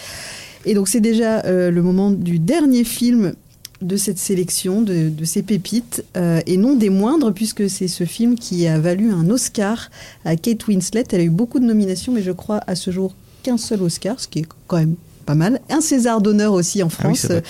Et 0.65 0.75
donc 0.75 0.89
c'est 0.89 1.01
déjà 1.01 1.43
le 1.71 1.81
moment 1.83 2.11
du 2.11 2.39
dernier 2.41 2.83
film 2.85 3.35
de 3.83 3.97
cette 3.97 4.19
sélection, 4.19 4.81
de, 4.83 5.09
de 5.11 5.25
ces 5.25 5.43
pépites, 5.43 6.05
euh, 6.17 6.41
et 6.47 6.57
non 6.57 6.75
des 6.77 6.91
moindres, 6.91 7.33
puisque 7.33 7.69
c'est 7.69 7.89
ce 7.89 8.05
film 8.05 8.37
qui 8.37 8.67
a 8.67 8.79
valu 8.79 9.11
un 9.13 9.29
Oscar 9.31 9.91
à 10.25 10.37
Kate 10.37 10.67
Winslet. 10.67 11.05
Elle 11.13 11.21
a 11.21 11.25
eu 11.25 11.31
beaucoup 11.31 11.61
de 11.61 11.65
nominations, 11.67 12.13
mais 12.13 12.23
je 12.23 12.33
crois 12.33 12.61
à 12.67 12.75
ce 12.75 12.91
jour 12.91 13.15
qu'un 13.43 13.59
seul 13.59 13.83
Oscar, 13.83 14.19
ce 14.19 14.29
qui 14.29 14.41
est 14.41 14.47
quand 14.67 14.79
même 14.79 14.95
pas 15.27 15.35
mal. 15.35 15.61
Un 15.71 15.81
César 15.81 16.21
d'honneur 16.21 16.53
aussi 16.53 16.83
en 16.83 16.87
Ah 16.87 17.09
oui, 17.09 17.17
France 17.17 17.25
vrai. 17.27 17.43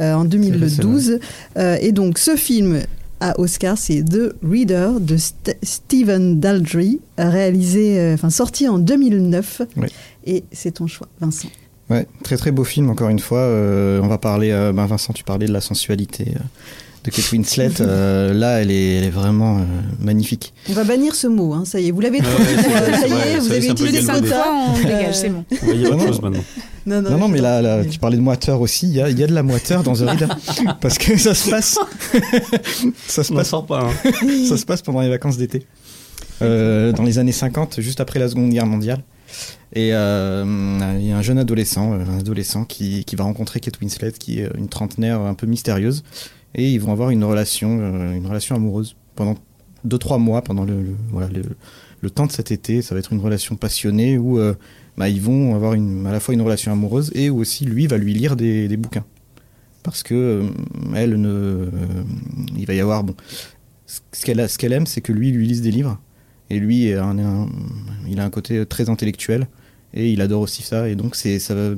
euh, 0.00 0.14
en 0.14 0.24
2012. 0.24 1.18
Euh, 1.56 1.76
et 1.80 1.92
donc 1.92 2.18
ce 2.18 2.36
film 2.36 2.80
à 3.20 3.38
Oscar, 3.40 3.78
c'est 3.78 4.02
The 4.04 4.34
Reader 4.42 4.94
de 5.00 5.16
St- 5.16 5.54
Stephen 5.62 6.40
Daldry, 6.40 6.98
euh, 7.20 7.30
réalisé, 7.30 7.98
euh, 8.00 8.14
enfin 8.14 8.30
sorti 8.30 8.66
en 8.68 8.78
2009. 8.80 9.62
Oui. 9.76 9.86
Et 10.26 10.42
c'est 10.52 10.72
ton 10.72 10.88
choix, 10.88 11.06
Vincent. 11.20 11.48
Ouais, 11.92 12.06
très 12.24 12.36
très 12.36 12.50
beau 12.52 12.64
film, 12.64 12.90
encore 12.90 13.08
une 13.10 13.18
fois. 13.18 13.38
Euh, 13.40 14.00
on 14.02 14.06
va 14.08 14.18
parler, 14.18 14.50
euh, 14.50 14.72
ben 14.72 14.86
Vincent, 14.86 15.12
tu 15.12 15.24
parlais 15.24 15.46
de 15.46 15.52
la 15.52 15.60
sensualité 15.60 16.24
euh, 16.36 16.40
de 17.04 17.10
Kate 17.10 17.30
Winslet, 17.32 17.70
euh, 17.80 18.32
là, 18.32 18.60
elle 18.62 18.70
est, 18.70 18.94
elle 18.98 19.04
est 19.04 19.10
vraiment 19.10 19.58
euh, 19.58 19.62
magnifique. 20.00 20.54
On 20.70 20.72
va 20.72 20.84
bannir 20.84 21.14
ce 21.14 21.26
mot, 21.26 21.52
hein, 21.52 21.64
ça 21.66 21.80
y 21.80 21.88
est, 21.88 21.90
vous 21.90 22.00
l'avez 22.00 22.20
trouvé. 22.20 22.54
ouais, 22.54 22.62
ça 22.62 23.08
y 23.08 23.12
est, 23.12 23.38
vous 23.38 23.48
ça 23.48 23.52
avez 23.54 23.60
c'est 23.62 23.70
un 23.70 23.74
peu 23.74 23.82
utilisé 23.84 24.06
Cinq 24.06 24.24
fois, 24.24 24.46
on 24.74 24.78
dégage, 24.82 25.14
c'est 25.16 25.28
bon. 25.28 25.44
On 25.62 25.66
va 25.66 25.72
y 25.74 25.82
Non, 25.82 25.90
autre 25.92 26.06
chose 26.06 26.22
maintenant. 26.22 26.44
Non, 26.86 27.02
Non, 27.02 27.18
non, 27.18 27.28
mais 27.28 27.40
là, 27.40 27.60
là, 27.60 27.84
tu 27.84 27.98
parlais 27.98 28.16
de 28.16 28.22
moiteur 28.22 28.60
aussi, 28.60 28.86
il 28.86 28.94
y 28.94 29.00
a, 29.02 29.08
il 29.10 29.18
y 29.18 29.24
a 29.24 29.26
de 29.26 29.34
la 29.34 29.42
moiteur 29.42 29.82
dans 29.82 29.92
The 29.94 30.00
Reader. 30.08 30.28
Parce 30.80 30.98
que 30.98 31.16
ça 31.18 31.34
se 31.34 31.50
passe. 31.50 31.78
ça, 33.06 33.22
se 33.24 33.32
passe 33.32 33.48
sort 33.48 33.66
pas. 33.66 33.80
hein. 33.84 34.10
ça 34.48 34.56
se 34.56 34.64
passe 34.64 34.82
pendant 34.82 35.00
les 35.00 35.08
vacances 35.10 35.36
d'été. 35.36 35.66
Euh, 36.40 36.92
dans 36.92 37.02
les 37.04 37.18
années 37.18 37.32
50, 37.32 37.80
juste 37.80 38.00
après 38.00 38.18
la 38.18 38.28
Seconde 38.28 38.50
Guerre 38.50 38.66
mondiale. 38.66 39.02
Et 39.74 39.94
euh, 39.94 40.44
il 40.98 41.06
y 41.06 41.12
a 41.12 41.16
un 41.16 41.22
jeune 41.22 41.38
adolescent, 41.38 41.92
euh, 41.94 42.04
un 42.04 42.18
adolescent 42.18 42.64
qui, 42.64 43.04
qui 43.04 43.16
va 43.16 43.24
rencontrer 43.24 43.60
Kate 43.60 43.80
Winslet, 43.80 44.12
qui 44.12 44.40
est 44.40 44.50
une 44.56 44.68
trentenaire 44.68 45.20
un 45.20 45.34
peu 45.34 45.46
mystérieuse, 45.46 46.02
et 46.54 46.70
ils 46.70 46.78
vont 46.78 46.92
avoir 46.92 47.10
une 47.10 47.24
relation, 47.24 47.78
euh, 47.80 48.14
une 48.14 48.26
relation 48.26 48.54
amoureuse 48.54 48.96
pendant 49.16 49.36
2-3 49.86 50.18
mois, 50.18 50.42
pendant 50.42 50.64
le, 50.64 50.82
le- 52.02 52.10
temps 52.10 52.26
de 52.26 52.32
cet 52.32 52.50
été. 52.50 52.82
Ça 52.82 52.94
va 52.94 52.98
être 52.98 53.12
une 53.12 53.20
relation 53.20 53.56
passionnée 53.56 54.18
où 54.18 54.38
bah, 54.98 55.08
ils 55.08 55.20
vont 55.20 55.54
avoir 55.54 55.74
une, 55.74 56.04
à 56.06 56.12
la 56.12 56.18
fois 56.20 56.34
une 56.34 56.42
relation 56.42 56.72
amoureuse 56.72 57.12
et 57.14 57.30
où 57.30 57.38
aussi 57.38 57.64
lui 57.64 57.86
va 57.86 57.96
lui 57.96 58.12
lire 58.12 58.34
des, 58.36 58.66
des 58.68 58.76
bouquins. 58.76 59.04
Parce 59.84 60.02
que 60.02 60.42
elle 60.94 61.20
ne, 61.20 61.68
il 62.56 62.66
va 62.66 62.74
y 62.74 62.80
avoir 62.80 63.04
bon, 63.04 63.14
ce 63.86 64.00
qu'elle 64.24 64.48
ce 64.48 64.58
qu'elle 64.58 64.72
aime, 64.72 64.86
c'est 64.86 65.00
que 65.00 65.12
lui 65.12 65.30
lui 65.30 65.46
lise 65.46 65.62
des 65.62 65.70
livres. 65.70 65.98
Et 66.50 66.58
lui, 66.58 66.90
il 66.90 68.20
a 68.20 68.24
un 68.24 68.30
côté 68.30 68.66
très 68.66 68.90
intellectuel. 68.90 69.46
Et 69.94 70.10
il 70.10 70.20
adore 70.22 70.40
aussi 70.42 70.62
ça. 70.62 70.88
Et 70.88 70.94
donc, 70.94 71.16
c'est, 71.16 71.38
ça 71.38 71.54
va- 71.54 71.74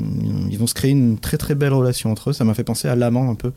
ils 0.51 0.59
vont 0.59 0.67
se 0.69 0.75
créer 0.75 0.93
une 0.93 1.19
très 1.19 1.37
très 1.37 1.55
belle 1.55 1.73
relation 1.73 2.11
entre 2.13 2.31
eux. 2.31 2.33
Ça 2.33 2.45
m'a 2.45 2.55
fait 2.55 2.65
penser 2.65 2.87
à 2.89 2.95
l'amant 2.95 3.31
un 3.31 3.35
peu, 3.35 3.53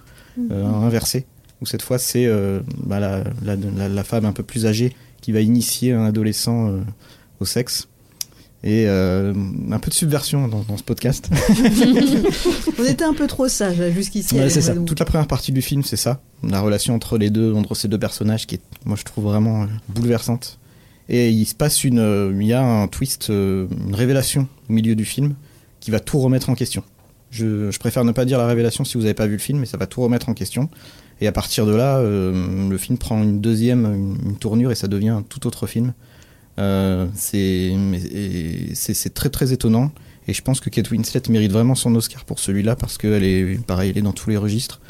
euh, 0.52 0.66
inversé. 0.66 1.26
Où 1.62 1.66
cette 1.66 1.82
fois, 1.82 1.98
c'est 2.00 2.26
euh, 2.26 2.60
bah, 2.86 3.00
la, 3.00 3.24
la, 3.44 3.56
la- 3.56 3.90
la 3.90 4.04
femme 4.04 4.26
un 4.26 4.32
peu 4.32 4.44
plus 4.44 4.66
âgée 4.66 4.96
qui 5.22 5.32
va 5.32 5.42
initier 5.42 5.94
un 5.94 6.06
adolescent 6.06 6.70
euh, 6.70 6.80
au 7.40 7.46
sexe. 7.46 7.88
Et 8.64 8.88
un 8.88 9.80
peu 9.80 9.90
de 9.90 9.94
subversion 9.94 10.48
dans, 10.48 10.62
dans 10.64 10.78
ce 10.78 10.84
podcast. 10.84 11.30
On 12.80 12.84
était 12.86 13.04
un 13.06 13.14
peu 13.14 13.28
trop 13.28 13.48
sage 13.48 13.82
jusqu'ici. 13.94 14.36
Ouais, 14.36 14.50
c'est 14.50 14.62
ça. 14.62 14.74
Toute 14.76 15.00
la 15.00 15.06
première 15.06 15.28
partie 15.28 15.52
du 15.52 15.62
film, 15.62 15.84
c'est 15.84 15.96
ça. 15.96 16.20
La 16.44 16.60
relation 16.60 16.96
entre 16.96 17.18
les 17.20 17.30
deux, 17.30 17.54
entre 17.54 17.76
ces 17.76 17.88
deux 17.88 18.00
personnages, 18.00 18.48
qui 18.48 18.56
est, 18.56 18.62
moi, 18.86 18.98
je 18.98 19.04
trouve 19.04 19.26
vraiment 19.26 19.68
bouleversante. 19.90 20.58
Et 21.10 21.30
il 21.30 21.46
se 21.46 21.56
passe 21.56 21.84
une, 21.84 22.00
euh, 22.00 22.32
il 22.38 22.48
y 22.48 22.54
a 22.54 22.64
un 22.64 22.88
twist, 22.88 23.30
euh, 23.30 23.68
une 23.88 23.96
révélation 23.96 24.48
au 24.70 24.74
milieu 24.74 24.96
du 24.96 25.06
film 25.06 25.36
qui 25.80 25.92
va 25.92 26.00
tout 26.00 26.20
remettre 26.20 26.50
en 26.50 26.56
question. 26.56 26.84
Je, 27.30 27.78
préfère 27.78 28.04
ne 28.04 28.12
pas 28.12 28.26
dire 28.26 28.38
la 28.38 28.48
révélation 28.48 28.84
si 28.84 28.96
vous 28.96 29.02
n'avez 29.02 29.14
pas 29.14 29.28
vu 29.28 29.34
le 29.34 29.40
film, 29.40 29.60
mais 29.60 29.66
ça 29.66 29.78
va 29.78 29.86
tout 29.86 30.02
remettre 30.02 30.28
en 30.30 30.34
question. 30.34 30.70
Et 31.22 31.28
à 31.28 31.32
partir 31.32 31.66
de 31.66 31.74
là, 31.74 31.98
euh, 31.98 32.70
le 32.70 32.78
film 32.78 32.98
prend 32.98 33.22
une 33.24 33.40
deuxième 33.42 34.18
tournure 34.40 34.72
et 34.72 34.76
ça 34.76 34.88
devient 34.88 35.10
un 35.10 35.24
tout 35.24 35.48
autre 35.48 35.68
film. 35.68 35.94
C'est 37.16 37.74
très 39.14 39.30
très 39.30 39.54
étonnant. 39.54 39.92
Et 40.28 40.34
je 40.34 40.42
pense 40.42 40.60
que 40.60 40.70
Kate 40.70 40.92
Winslet 40.92 41.22
mérite 41.30 41.52
vraiment 41.54 41.76
son 41.76 41.96
Oscar 41.96 42.26
pour 42.26 42.40
celui-là 42.40 42.76
parce 42.76 42.98
qu'elle 42.98 43.24
est, 43.24 43.66
pareil, 43.66 43.92
elle 43.92 44.00
est 44.00 44.02
dans 44.02 44.14
tous 44.14 44.30
les 44.30 44.38
registres. 44.38 44.82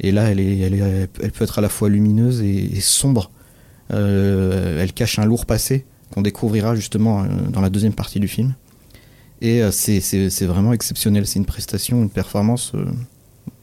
Et 0.00 0.12
là, 0.12 0.30
elle, 0.30 0.40
est, 0.40 0.58
elle, 0.58 1.08
peut 1.32 1.44
être 1.44 1.58
à 1.58 1.62
la 1.62 1.68
fois 1.68 1.88
lumineuse 1.88 2.40
et 2.40 2.80
sombre. 2.80 3.30
Euh, 3.92 4.82
elle 4.82 4.92
cache 4.92 5.18
un 5.18 5.24
lourd 5.24 5.46
passé 5.46 5.84
qu'on 6.12 6.22
découvrira 6.22 6.74
justement 6.74 7.22
euh, 7.22 7.26
dans 7.50 7.60
la 7.60 7.70
deuxième 7.70 7.92
partie 7.94 8.20
du 8.20 8.28
film. 8.28 8.54
Et 9.40 9.62
euh, 9.62 9.70
c'est- 9.70 10.00
vraiment 10.46 10.72
exceptionnel. 10.72 11.26
C'est 11.26 11.38
une 11.38 11.44
prestation, 11.46 12.02
une 12.02 12.10
performance 12.10 12.72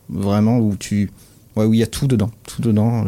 vraiment 0.10 0.60
où 0.60 0.76
tu, 0.78 1.10
ouais, 1.56 1.66
où 1.66 1.74
il 1.74 1.80
y 1.80 1.84
a 1.84 1.88
tout 1.88 2.08
dedans, 2.08 2.32
tout 2.48 2.62
dedans. 2.62 3.06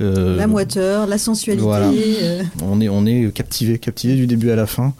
euh, 0.00 0.36
La 0.36 0.46
moiteur, 0.46 1.06
la 1.06 1.18
sensualité. 1.18 1.62
Voilà. 1.64 1.88
euh, 1.90 2.42
on 2.62 2.80
est, 2.80 2.88
on 2.88 3.06
est 3.06 3.32
captivé, 3.32 3.78
captivé 3.78 4.16
du 4.16 4.26
début 4.26 4.50
à 4.50 4.56
la 4.56 4.66
fin 4.66 4.94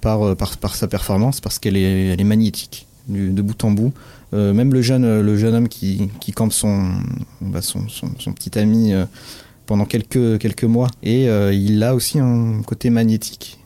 par, 0.00 0.36
par, 0.36 0.56
par 0.58 0.76
sa 0.76 0.86
performance 0.86 1.40
parce 1.40 1.58
qu'elle 1.58 1.76
est, 1.76 2.08
elle 2.08 2.20
est 2.20 2.24
magnétique 2.24 2.86
du- 3.08 3.30
de 3.30 3.42
bout 3.42 3.62
en 3.64 3.70
bout. 3.72 3.92
Euh, 4.32 4.52
même 4.52 4.72
le 4.72 4.82
jeune, 4.82 5.20
le 5.20 5.36
jeune 5.36 5.54
homme 5.54 5.68
qui, 5.68 6.08
qui 6.20 6.32
campe 6.32 6.52
son, 6.52 6.90
bah, 7.40 7.62
son, 7.62 7.88
son, 7.88 8.08
son 8.18 8.32
petit 8.32 8.58
ami 8.58 8.92
pendant 9.66 9.84
quelques, 9.86 10.38
quelques 10.38 10.64
mois 10.64 10.88
et 11.02 11.28
euh, 11.28 11.52
il 11.52 11.82
a 11.82 11.94
aussi 11.94 12.18
un 12.18 12.62
côté 12.62 12.90
magnétique 12.90 13.58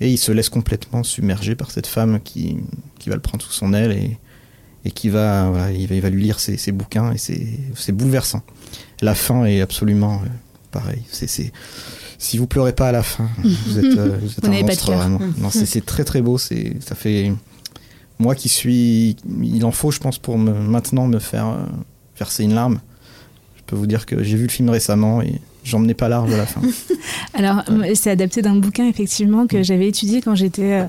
et 0.00 0.10
il 0.10 0.18
se 0.18 0.32
laisse 0.32 0.48
complètement 0.48 1.02
submerger 1.02 1.54
par 1.54 1.70
cette 1.70 1.86
femme 1.86 2.20
qui, 2.22 2.56
qui 2.98 3.08
va 3.08 3.14
le 3.14 3.20
prendre 3.20 3.44
sous 3.44 3.52
son 3.52 3.72
aile 3.74 3.92
et, 3.92 4.18
et 4.84 4.90
qui 4.90 5.08
va, 5.08 5.48
voilà, 5.50 5.70
il 5.72 5.86
va, 5.86 5.94
il 5.94 6.00
va 6.00 6.10
lui 6.10 6.22
lire 6.22 6.40
ses, 6.40 6.56
ses 6.56 6.72
bouquins 6.72 7.12
et 7.12 7.18
c'est 7.18 7.92
bouleversant. 7.92 8.42
La 9.00 9.14
fin 9.14 9.44
est 9.44 9.60
absolument 9.60 10.20
euh, 10.24 10.28
pareil. 10.70 11.02
C'est 11.10 11.26
c'est- 11.28 11.52
si 12.16 12.38
vous 12.38 12.46
pleurez 12.46 12.72
pas 12.72 12.88
à 12.88 12.92
la 12.92 13.02
fin, 13.02 13.28
vous 13.66 13.78
êtes, 13.78 13.84
euh, 13.98 14.16
vous 14.20 14.30
êtes 14.32 14.44
un 14.44 14.48
monstre 14.62 14.92
vraiment. 14.96 15.20
Non, 15.38 15.50
c'est 15.50 15.66
c'est 15.66 15.84
très 15.84 16.04
très 16.04 16.22
beau. 16.22 16.38
C'est 16.38 16.76
ça 16.80 16.94
fait 16.94 17.32
moi 18.18 18.34
qui 18.34 18.48
suis, 18.48 19.16
il 19.42 19.64
en 19.64 19.72
faut, 19.72 19.90
je 19.90 19.98
pense, 19.98 20.18
pour 20.18 20.38
me, 20.38 20.52
maintenant 20.52 21.06
me 21.06 21.18
faire 21.18 21.46
euh, 21.48 21.64
verser 22.18 22.44
une 22.44 22.54
larme. 22.54 22.80
Je 23.66 23.70
peux 23.70 23.76
vous 23.76 23.86
dire 23.86 24.04
que 24.06 24.22
j'ai 24.22 24.36
vu 24.36 24.44
le 24.44 24.50
film 24.50 24.68
récemment 24.68 25.22
et 25.22 25.40
j'en 25.64 25.78
menais 25.78 25.94
pas 25.94 26.08
large 26.08 26.32
à 26.32 26.36
la 26.36 26.44
fin. 26.46 26.60
Alors, 27.34 27.62
c'est 27.94 28.10
adapté 28.10 28.42
d'un 28.42 28.56
bouquin, 28.56 28.86
effectivement, 28.88 29.46
que 29.46 29.62
j'avais 29.62 29.88
étudié 29.88 30.20
quand 30.20 30.34
j'étais 30.34 30.72
euh, 30.82 30.84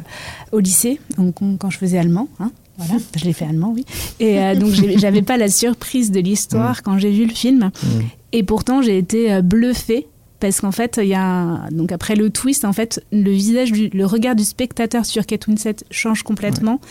au 0.52 0.60
lycée, 0.60 1.00
donc 1.18 1.42
on- 1.42 1.56
quand 1.58 1.70
je 1.70 1.78
faisais 1.78 1.98
allemand. 1.98 2.28
hein. 2.40 2.52
Voilà, 2.78 2.96
je 3.18 3.24
l'ai 3.24 3.32
fait 3.32 3.46
allemand, 3.46 3.72
oui. 3.74 3.86
Et 4.20 4.40
euh, 4.40 4.56
donc, 4.56 4.72
j'avais 4.98 5.22
pas 5.22 5.38
la 5.38 5.48
surprise 5.50 6.12
de 6.12 6.20
l'histoire 6.20 6.84
quand 6.84 6.98
j'ai 7.00 7.12
vu 7.12 7.26
le 7.26 7.34
film. 7.34 7.72
Mm. 7.82 7.88
Et 8.34 8.44
pourtant, 8.44 8.82
j'ai 8.82 8.98
été 8.98 9.32
euh, 9.32 9.42
bluffée. 9.42 10.08
Parce 10.42 10.60
qu'en 10.60 10.74
fait, 10.74 11.00
il 11.02 11.08
y 11.08 11.16
a 11.16 11.62
donc 11.72 11.94
après 11.94 12.14
le 12.14 12.30
twist, 12.30 12.66
en 12.66 12.74
fait, 12.74 13.02
le 13.14 13.32
visage, 13.32 13.72
du, 13.72 13.88
le 13.88 14.06
regard 14.06 14.36
du 14.36 14.44
spectateur 14.44 15.06
sur 15.06 15.26
Kate 15.26 15.48
Winslet 15.48 15.78
change 15.92 16.24
complètement 16.24 16.82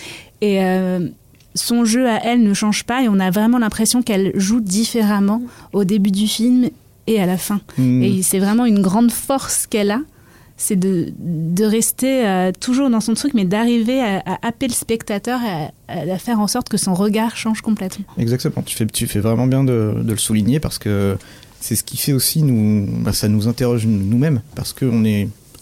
et 0.40 0.64
euh, 0.64 1.08
son 1.54 1.84
jeu 1.84 2.08
à 2.08 2.24
elle 2.24 2.42
ne 2.42 2.54
change 2.54 2.84
pas 2.84 3.02
et 3.02 3.08
on 3.08 3.20
a 3.20 3.30
vraiment 3.30 3.58
l'impression 3.58 4.02
qu'elle 4.02 4.32
joue 4.34 4.60
différemment 4.60 5.42
au 5.72 5.84
début 5.84 6.10
du 6.10 6.26
film 6.26 6.68
et 7.06 7.20
à 7.20 7.26
la 7.26 7.36
fin. 7.36 7.60
Mm. 7.78 8.02
Et 8.02 8.22
c'est 8.22 8.38
vraiment 8.38 8.66
une 8.66 8.82
grande 8.82 9.12
force 9.12 9.66
qu'elle 9.66 9.90
a, 9.90 10.00
c'est 10.56 10.76
de, 10.76 11.12
de 11.18 11.64
rester 11.64 12.26
euh, 12.26 12.52
toujours 12.58 12.88
dans 12.90 13.00
son 13.00 13.14
truc, 13.14 13.34
mais 13.34 13.44
d'arriver 13.44 14.00
à, 14.00 14.22
à 14.24 14.46
happer 14.46 14.68
le 14.68 14.72
spectateur, 14.72 15.40
à, 15.44 15.92
à 15.92 16.18
faire 16.18 16.40
en 16.40 16.46
sorte 16.46 16.68
que 16.68 16.76
son 16.76 16.94
regard 16.94 17.36
change 17.36 17.60
complètement. 17.60 18.04
Exactement, 18.18 18.62
tu 18.64 18.76
fais, 18.76 18.86
tu 18.86 19.06
fais 19.06 19.20
vraiment 19.20 19.46
bien 19.46 19.64
de, 19.64 19.94
de 20.02 20.12
le 20.12 20.18
souligner 20.18 20.60
parce 20.60 20.78
que 20.78 21.16
c'est 21.60 21.76
ce 21.76 21.84
qui 21.84 21.96
fait 21.96 22.12
aussi, 22.12 22.42
nous, 22.42 22.86
bah, 23.02 23.12
ça 23.12 23.28
nous 23.28 23.48
interroge 23.48 23.86
nous-mêmes 23.86 24.42
parce 24.54 24.72
que 24.72 24.90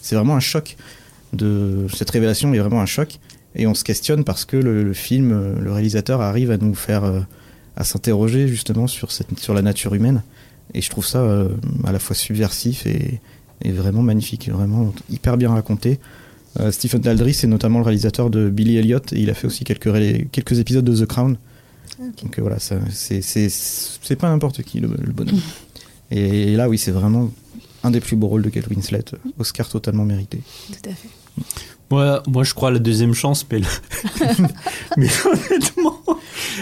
c'est 0.01 0.15
vraiment 0.15 0.35
un 0.35 0.41
choc. 0.41 0.75
De, 1.33 1.87
cette 1.91 2.11
révélation 2.11 2.53
est 2.53 2.59
vraiment 2.59 2.81
un 2.81 2.85
choc 2.85 3.19
et 3.55 3.67
on 3.67 3.73
se 3.73 3.83
questionne 3.83 4.23
parce 4.23 4.45
que 4.45 4.57
le, 4.57 4.83
le 4.83 4.93
film, 4.93 5.31
euh, 5.31 5.59
le 5.59 5.71
réalisateur 5.71 6.21
arrive 6.21 6.51
à 6.51 6.57
nous 6.57 6.75
faire, 6.75 7.03
euh, 7.03 7.19
à 7.75 7.83
s'interroger 7.83 8.47
justement 8.47 8.87
sur, 8.87 9.11
cette, 9.11 9.39
sur 9.39 9.53
la 9.53 9.61
nature 9.61 9.93
humaine 9.93 10.23
et 10.73 10.81
je 10.81 10.89
trouve 10.89 11.05
ça 11.05 11.19
euh, 11.19 11.49
à 11.83 11.91
la 11.91 11.99
fois 11.99 12.15
subversif 12.15 12.85
et, 12.85 13.19
et 13.61 13.71
vraiment 13.71 14.01
magnifique, 14.01 14.49
vraiment 14.49 14.93
hyper 15.09 15.37
bien 15.37 15.49
raconté. 15.49 15.99
Euh, 16.59 16.71
Stephen 16.71 17.01
Daldry, 17.01 17.33
c'est 17.33 17.47
notamment 17.47 17.79
le 17.79 17.85
réalisateur 17.85 18.29
de 18.29 18.49
Billy 18.49 18.77
Elliot 18.77 18.99
et 19.11 19.19
il 19.19 19.29
a 19.29 19.33
fait 19.33 19.47
aussi 19.47 19.63
quelques, 19.63 19.91
quelques 20.31 20.59
épisodes 20.59 20.85
de 20.85 20.95
The 20.95 21.07
Crown. 21.07 21.37
Donc 22.21 22.39
voilà, 22.39 22.57
c'est, 22.59 24.15
pas 24.19 24.29
n'importe 24.29 24.63
qui 24.63 24.79
le, 24.79 24.89
le 24.99 25.11
bonhomme. 25.11 25.39
Et, 26.11 26.55
là, 26.55 26.69
oui, 26.69 26.77
c'est 26.77 26.91
vraiment 26.91 27.31
un 27.83 27.89
des 27.89 27.99
plus 27.99 28.15
beaux 28.15 28.27
rôles 28.27 28.43
de 28.43 28.49
Kate 28.49 28.67
Winslet. 28.67 29.05
Oscar 29.39 29.67
totalement 29.67 30.05
mérité. 30.05 30.41
Tout 30.67 30.89
à 30.89 30.93
fait. 30.93 31.09
Moi, 31.91 32.23
moi, 32.27 32.43
je 32.43 32.53
crois 32.53 32.69
à 32.69 32.71
la 32.71 32.79
deuxième 32.79 33.13
chance, 33.13 33.45
mais, 33.51 33.59
le- 33.59 33.65
mais 34.97 35.07
honnêtement. 35.25 35.99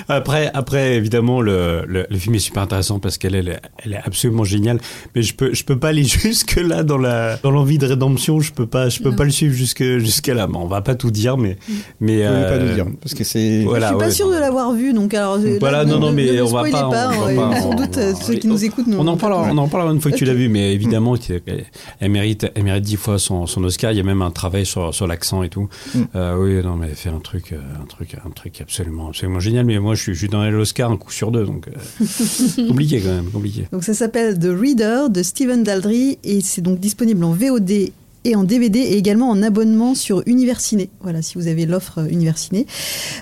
Après, 0.09 0.51
après 0.53 0.95
évidemment, 0.95 1.41
le, 1.41 1.83
le, 1.87 2.05
le 2.09 2.17
film 2.17 2.35
est 2.35 2.39
super 2.39 2.63
intéressant 2.63 2.99
parce 2.99 3.17
qu'elle 3.17 3.35
elle, 3.35 3.47
est- 3.49 3.61
elle 3.83 3.93
est 3.93 4.01
absolument 4.03 4.43
géniale. 4.43 4.79
Mais 5.15 5.21
je 5.21 5.33
peux, 5.33 5.53
je 5.53 5.63
peux 5.63 5.77
pas 5.79 5.89
aller 5.89 6.03
jusque 6.05 6.55
là 6.57 6.83
dans 6.83 6.97
la, 6.97 7.37
dans 7.37 7.51
l'envie 7.51 7.77
de 7.77 7.85
rédemption. 7.85 8.39
Je 8.41 8.51
peux 8.51 8.65
pas, 8.65 8.89
je 8.89 8.99
peux 9.01 9.11
Non. 9.11 9.15
pas 9.15 9.23
le 9.23 9.29
suivre 9.31 9.53
jusque, 9.53 9.83
jusqu'à 9.99 10.33
là. 10.33 10.47
Bon, 10.47 10.59
on 10.61 10.67
va 10.67 10.81
pas 10.81 10.95
tout 10.95 11.11
dire, 11.11 11.37
mais, 11.37 11.57
mais 11.99 12.23
Je 12.23 12.27
peux 12.27 12.33
pas 12.33 12.37
euh, 12.51 12.67
nous 12.67 12.73
dire, 12.75 12.85
parce 13.01 13.13
que 13.13 13.23
c'est... 13.23 13.63
voilà, 13.63 13.87
je 13.87 13.91
suis 13.93 13.99
pas 13.99 14.05
ouais, 14.05 14.11
sûre 14.11 14.27
non. 14.27 14.35
de 14.35 14.39
l'avoir 14.39 14.73
vu, 14.73 14.93
donc 14.93 15.13
alors. 15.13 15.35
euh, 15.35 15.57
Voilà, 15.59 15.79
là, 15.83 15.85
non, 15.85 15.99
non, 15.99 16.09
ne 16.11 16.15
mais 16.15 16.41
on 16.41 16.45
va 16.47 16.63
pas, 16.69 16.87
on 16.87 16.91
va 16.91 17.25
ouais, 17.25 17.35
pas, 17.35 17.61
sans 17.61 17.69
on- 17.69 17.75
doute 17.75 17.97
euh, 17.97 18.13
on- 18.13 18.21
ceux 18.21 18.33
qui 18.35 18.47
nous 18.47 18.63
écoutent. 18.65 18.87
On 18.91 19.07
en 19.07 19.17
parlera, 19.17 19.47
on 19.51 19.57
en 19.57 19.67
parlera 19.69 19.93
une 19.93 20.01
fois 20.01 20.11
que 20.11 20.17
tu 20.17 20.25
l'as 20.25 20.33
vu, 20.33 20.49
mais 20.49 20.73
évidemment, 20.73 21.15
elle, 21.47 21.63
elle 21.99 22.11
mérite, 22.11 22.47
elle 22.55 22.63
mérite 22.63 22.83
dix 22.83 22.97
fois 22.97 23.17
son, 23.19 23.45
son 23.47 23.63
Oscar. 23.63 23.91
Il 23.91 23.97
y 23.97 24.01
a 24.01 24.03
même 24.03 24.21
un 24.21 24.31
travail 24.31 24.65
sur, 24.65 24.93
sur 24.93 25.07
l'accent 25.11 25.43
et 25.43 25.49
tout. 25.49 25.69
Mm. 25.93 25.99
Euh, 26.15 26.37
oui, 26.37 26.63
non, 26.63 26.75
mais 26.75 26.89
fait 26.89 27.09
un 27.09 27.19
truc, 27.19 27.51
euh, 27.51 27.59
un 27.81 27.85
truc, 27.85 28.15
un 28.25 28.29
truc 28.31 28.61
absolument, 28.61 29.09
absolument 29.09 29.39
génial. 29.39 29.65
Mais 29.65 29.79
moi, 29.79 29.95
je 29.95 30.01
suis, 30.01 30.13
je 30.13 30.19
suis 30.19 30.29
dans 30.29 30.43
l'Oscar 30.49 30.91
un 30.91 30.97
coup 30.97 31.11
sur 31.11 31.31
deux, 31.31 31.45
donc 31.45 31.67
euh, 31.67 32.67
compliqué 32.67 33.01
quand 33.01 33.13
même, 33.13 33.29
compliqué. 33.29 33.67
Donc 33.71 33.83
ça 33.83 33.93
s'appelle 33.93 34.39
The 34.39 34.49
Reader 34.49 35.09
de 35.09 35.21
Stephen 35.23 35.63
Daldry 35.63 36.17
et 36.23 36.41
c'est 36.41 36.61
donc 36.61 36.79
disponible 36.79 37.23
en 37.23 37.31
VOD 37.31 37.91
et 38.23 38.35
en 38.35 38.43
DVD 38.43 38.79
et 38.79 38.97
également 38.97 39.29
en 39.29 39.41
abonnement 39.43 39.95
sur 39.95 40.21
Universiné. 40.25 40.89
Voilà, 41.01 41.21
si 41.21 41.35
vous 41.35 41.47
avez 41.47 41.65
l'offre 41.65 41.99
euh, 41.99 42.07
Universiné. 42.07 42.67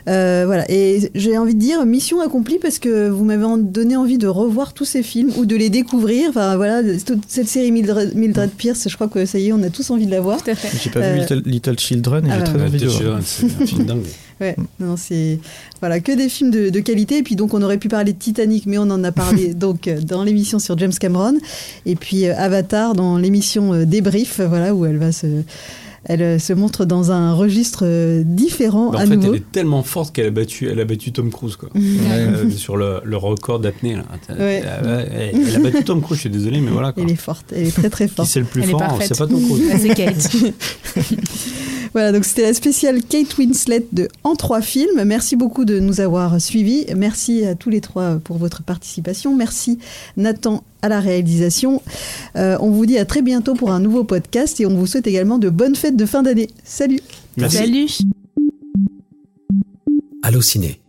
Euh, 0.07 0.43
voilà, 0.45 0.65
et 0.69 1.11
j'ai 1.15 1.37
envie 1.37 1.55
de 1.55 1.59
dire 1.59 1.85
mission 1.85 2.19
accomplie 2.21 2.59
parce 2.59 2.79
que 2.79 3.09
vous 3.09 3.23
m'avez 3.23 3.45
donné 3.63 3.95
envie 3.95 4.17
de 4.17 4.27
revoir 4.27 4.73
tous 4.73 4.85
ces 4.85 5.03
films 5.03 5.31
ou 5.37 5.45
de 5.45 5.55
les 5.55 5.69
découvrir. 5.69 6.29
Enfin 6.29 6.55
voilà, 6.57 6.81
toute 7.05 7.21
cette 7.27 7.47
série 7.47 7.71
Mildred, 7.71 8.15
Mildred 8.15 8.49
Pierce, 8.51 8.87
je 8.89 8.95
crois 8.95 9.07
que 9.07 9.25
ça 9.25 9.39
y 9.39 9.47
est, 9.47 9.53
on 9.53 9.63
a 9.63 9.69
tous 9.69 9.89
envie 9.89 10.05
de 10.05 10.11
la 10.11 10.21
voir. 10.21 10.43
Tout 10.43 10.51
à 10.51 10.55
fait. 10.55 10.69
J'ai 10.83 10.89
pas 10.89 10.99
Euh, 10.99 11.13
vu 11.13 11.19
Little, 11.21 11.41
Little 11.45 11.79
Children 11.79 12.25
et 12.25 12.29
ah 12.31 12.33
j'ai 12.33 12.39
bah 12.39 12.45
très 12.47 12.57
Ouais, 12.59 12.63
envie 12.65 12.77
de 12.79 12.87
voir. 12.87 12.97
Children, 12.97 13.21
c'est 13.25 13.45
un 13.63 13.65
film 13.65 13.85
dingue. 13.85 14.03
Ouais, 14.41 14.55
non, 14.79 14.95
c'est 14.97 15.39
voilà 15.81 15.99
que 15.99 16.11
des 16.13 16.29
films 16.29 16.51
de, 16.51 16.69
de 16.69 16.79
qualité. 16.79 17.17
Et 17.17 17.23
puis 17.23 17.35
donc 17.35 17.53
on 17.53 17.61
aurait 17.61 17.77
pu 17.77 17.89
parler 17.89 18.13
de 18.13 18.17
Titanic, 18.19 18.65
mais 18.67 18.77
on 18.77 18.83
en 18.89 19.03
a 19.03 19.11
parlé 19.11 19.53
donc 19.53 19.87
euh, 19.87 19.99
dans 20.01 20.23
l'émission 20.23 20.59
sur 20.59 20.77
James 20.77 20.93
Cameron. 20.97 21.35
Et 21.85 21.95
puis 21.95 22.25
euh, 22.25 22.35
Avatar 22.37 22.93
dans 22.93 23.17
l'émission 23.17 23.73
euh, 23.73 23.85
Débrief, 23.85 24.39
voilà 24.39 24.73
où 24.73 24.85
elle 24.85 24.97
va 24.97 25.11
se, 25.11 25.27
elle 26.05 26.39
se 26.39 26.53
montre 26.53 26.85
dans 26.85 27.11
un 27.11 27.33
registre 27.33 28.21
différent 28.23 28.91
Bah, 28.91 28.99
à 28.99 29.03
en 29.03 29.07
fait, 29.07 29.15
nouveau. 29.17 29.33
elle 29.33 29.39
est 29.41 29.51
tellement 29.51 29.83
forte 29.83 30.15
qu'elle 30.15 30.27
a 30.27 30.31
battu, 30.31 30.69
elle 30.69 30.79
a 30.79 30.85
battu 30.85 31.11
Tom 31.11 31.29
Cruise 31.31 31.57
quoi. 31.57 31.67
Ouais. 31.75 31.81
Euh, 32.09 32.49
sur 32.55 32.77
le, 32.77 33.01
le 33.03 33.17
record 33.17 33.59
d'apnée 33.59 33.95
là. 33.97 34.03
Ouais. 34.39 34.63
Elle 35.33 35.55
a 35.55 35.59
battu 35.59 35.83
Tom 35.83 36.01
Cruise. 36.01 36.15
Je 36.15 36.21
suis 36.21 36.29
désolé, 36.29 36.61
mais 36.61 36.71
voilà. 36.71 36.93
Quoi. 36.93 37.03
Elle 37.03 37.11
est 37.11 37.15
forte, 37.15 37.47
elle 37.53 37.67
est 37.67 37.75
très 37.75 37.89
très 37.89 38.07
Qui 38.07 38.15
forte. 38.15 38.29
c'est 38.29 38.39
le 38.39 38.45
plus 38.45 38.61
Elle 38.63 38.69
fort. 38.69 38.97
C'est 39.01 39.17
pas 39.17 39.27
Tom 39.27 39.41
Cruise. 39.43 39.67
Ouais, 39.67 39.77
c'est 39.81 39.93
Kate. 39.95 40.29
Voilà, 41.93 42.11
donc 42.11 42.25
c'était 42.25 42.43
la 42.43 42.53
spéciale 42.53 43.01
Kate 43.03 43.37
Winslet 43.37 43.85
de 43.91 44.07
En 44.23 44.35
trois 44.35 44.61
films. 44.61 45.03
Merci 45.05 45.35
beaucoup 45.35 45.65
de 45.65 45.79
nous 45.79 46.01
avoir 46.01 46.39
suivis. 46.39 46.85
Merci 46.95 47.45
à 47.45 47.55
tous 47.55 47.69
les 47.69 47.81
trois 47.81 48.19
pour 48.23 48.37
votre 48.37 48.63
participation. 48.63 49.35
Merci 49.35 49.79
Nathan 50.17 50.63
à 50.81 50.89
la 50.89 50.99
réalisation. 50.99 51.81
Euh, 52.35 52.57
on 52.61 52.69
vous 52.69 52.85
dit 52.85 52.97
à 52.97 53.05
très 53.05 53.21
bientôt 53.21 53.53
pour 53.53 53.71
un 53.71 53.79
nouveau 53.79 54.03
podcast 54.03 54.59
et 54.59 54.65
on 54.65 54.75
vous 54.75 54.87
souhaite 54.87 55.07
également 55.07 55.37
de 55.37 55.49
bonnes 55.49 55.75
fêtes 55.75 55.97
de 55.97 56.05
fin 56.05 56.23
d'année. 56.23 56.49
Salut 56.63 57.01
Merci. 57.37 57.57
Salut. 57.57 57.87
Allociné, 60.21 60.79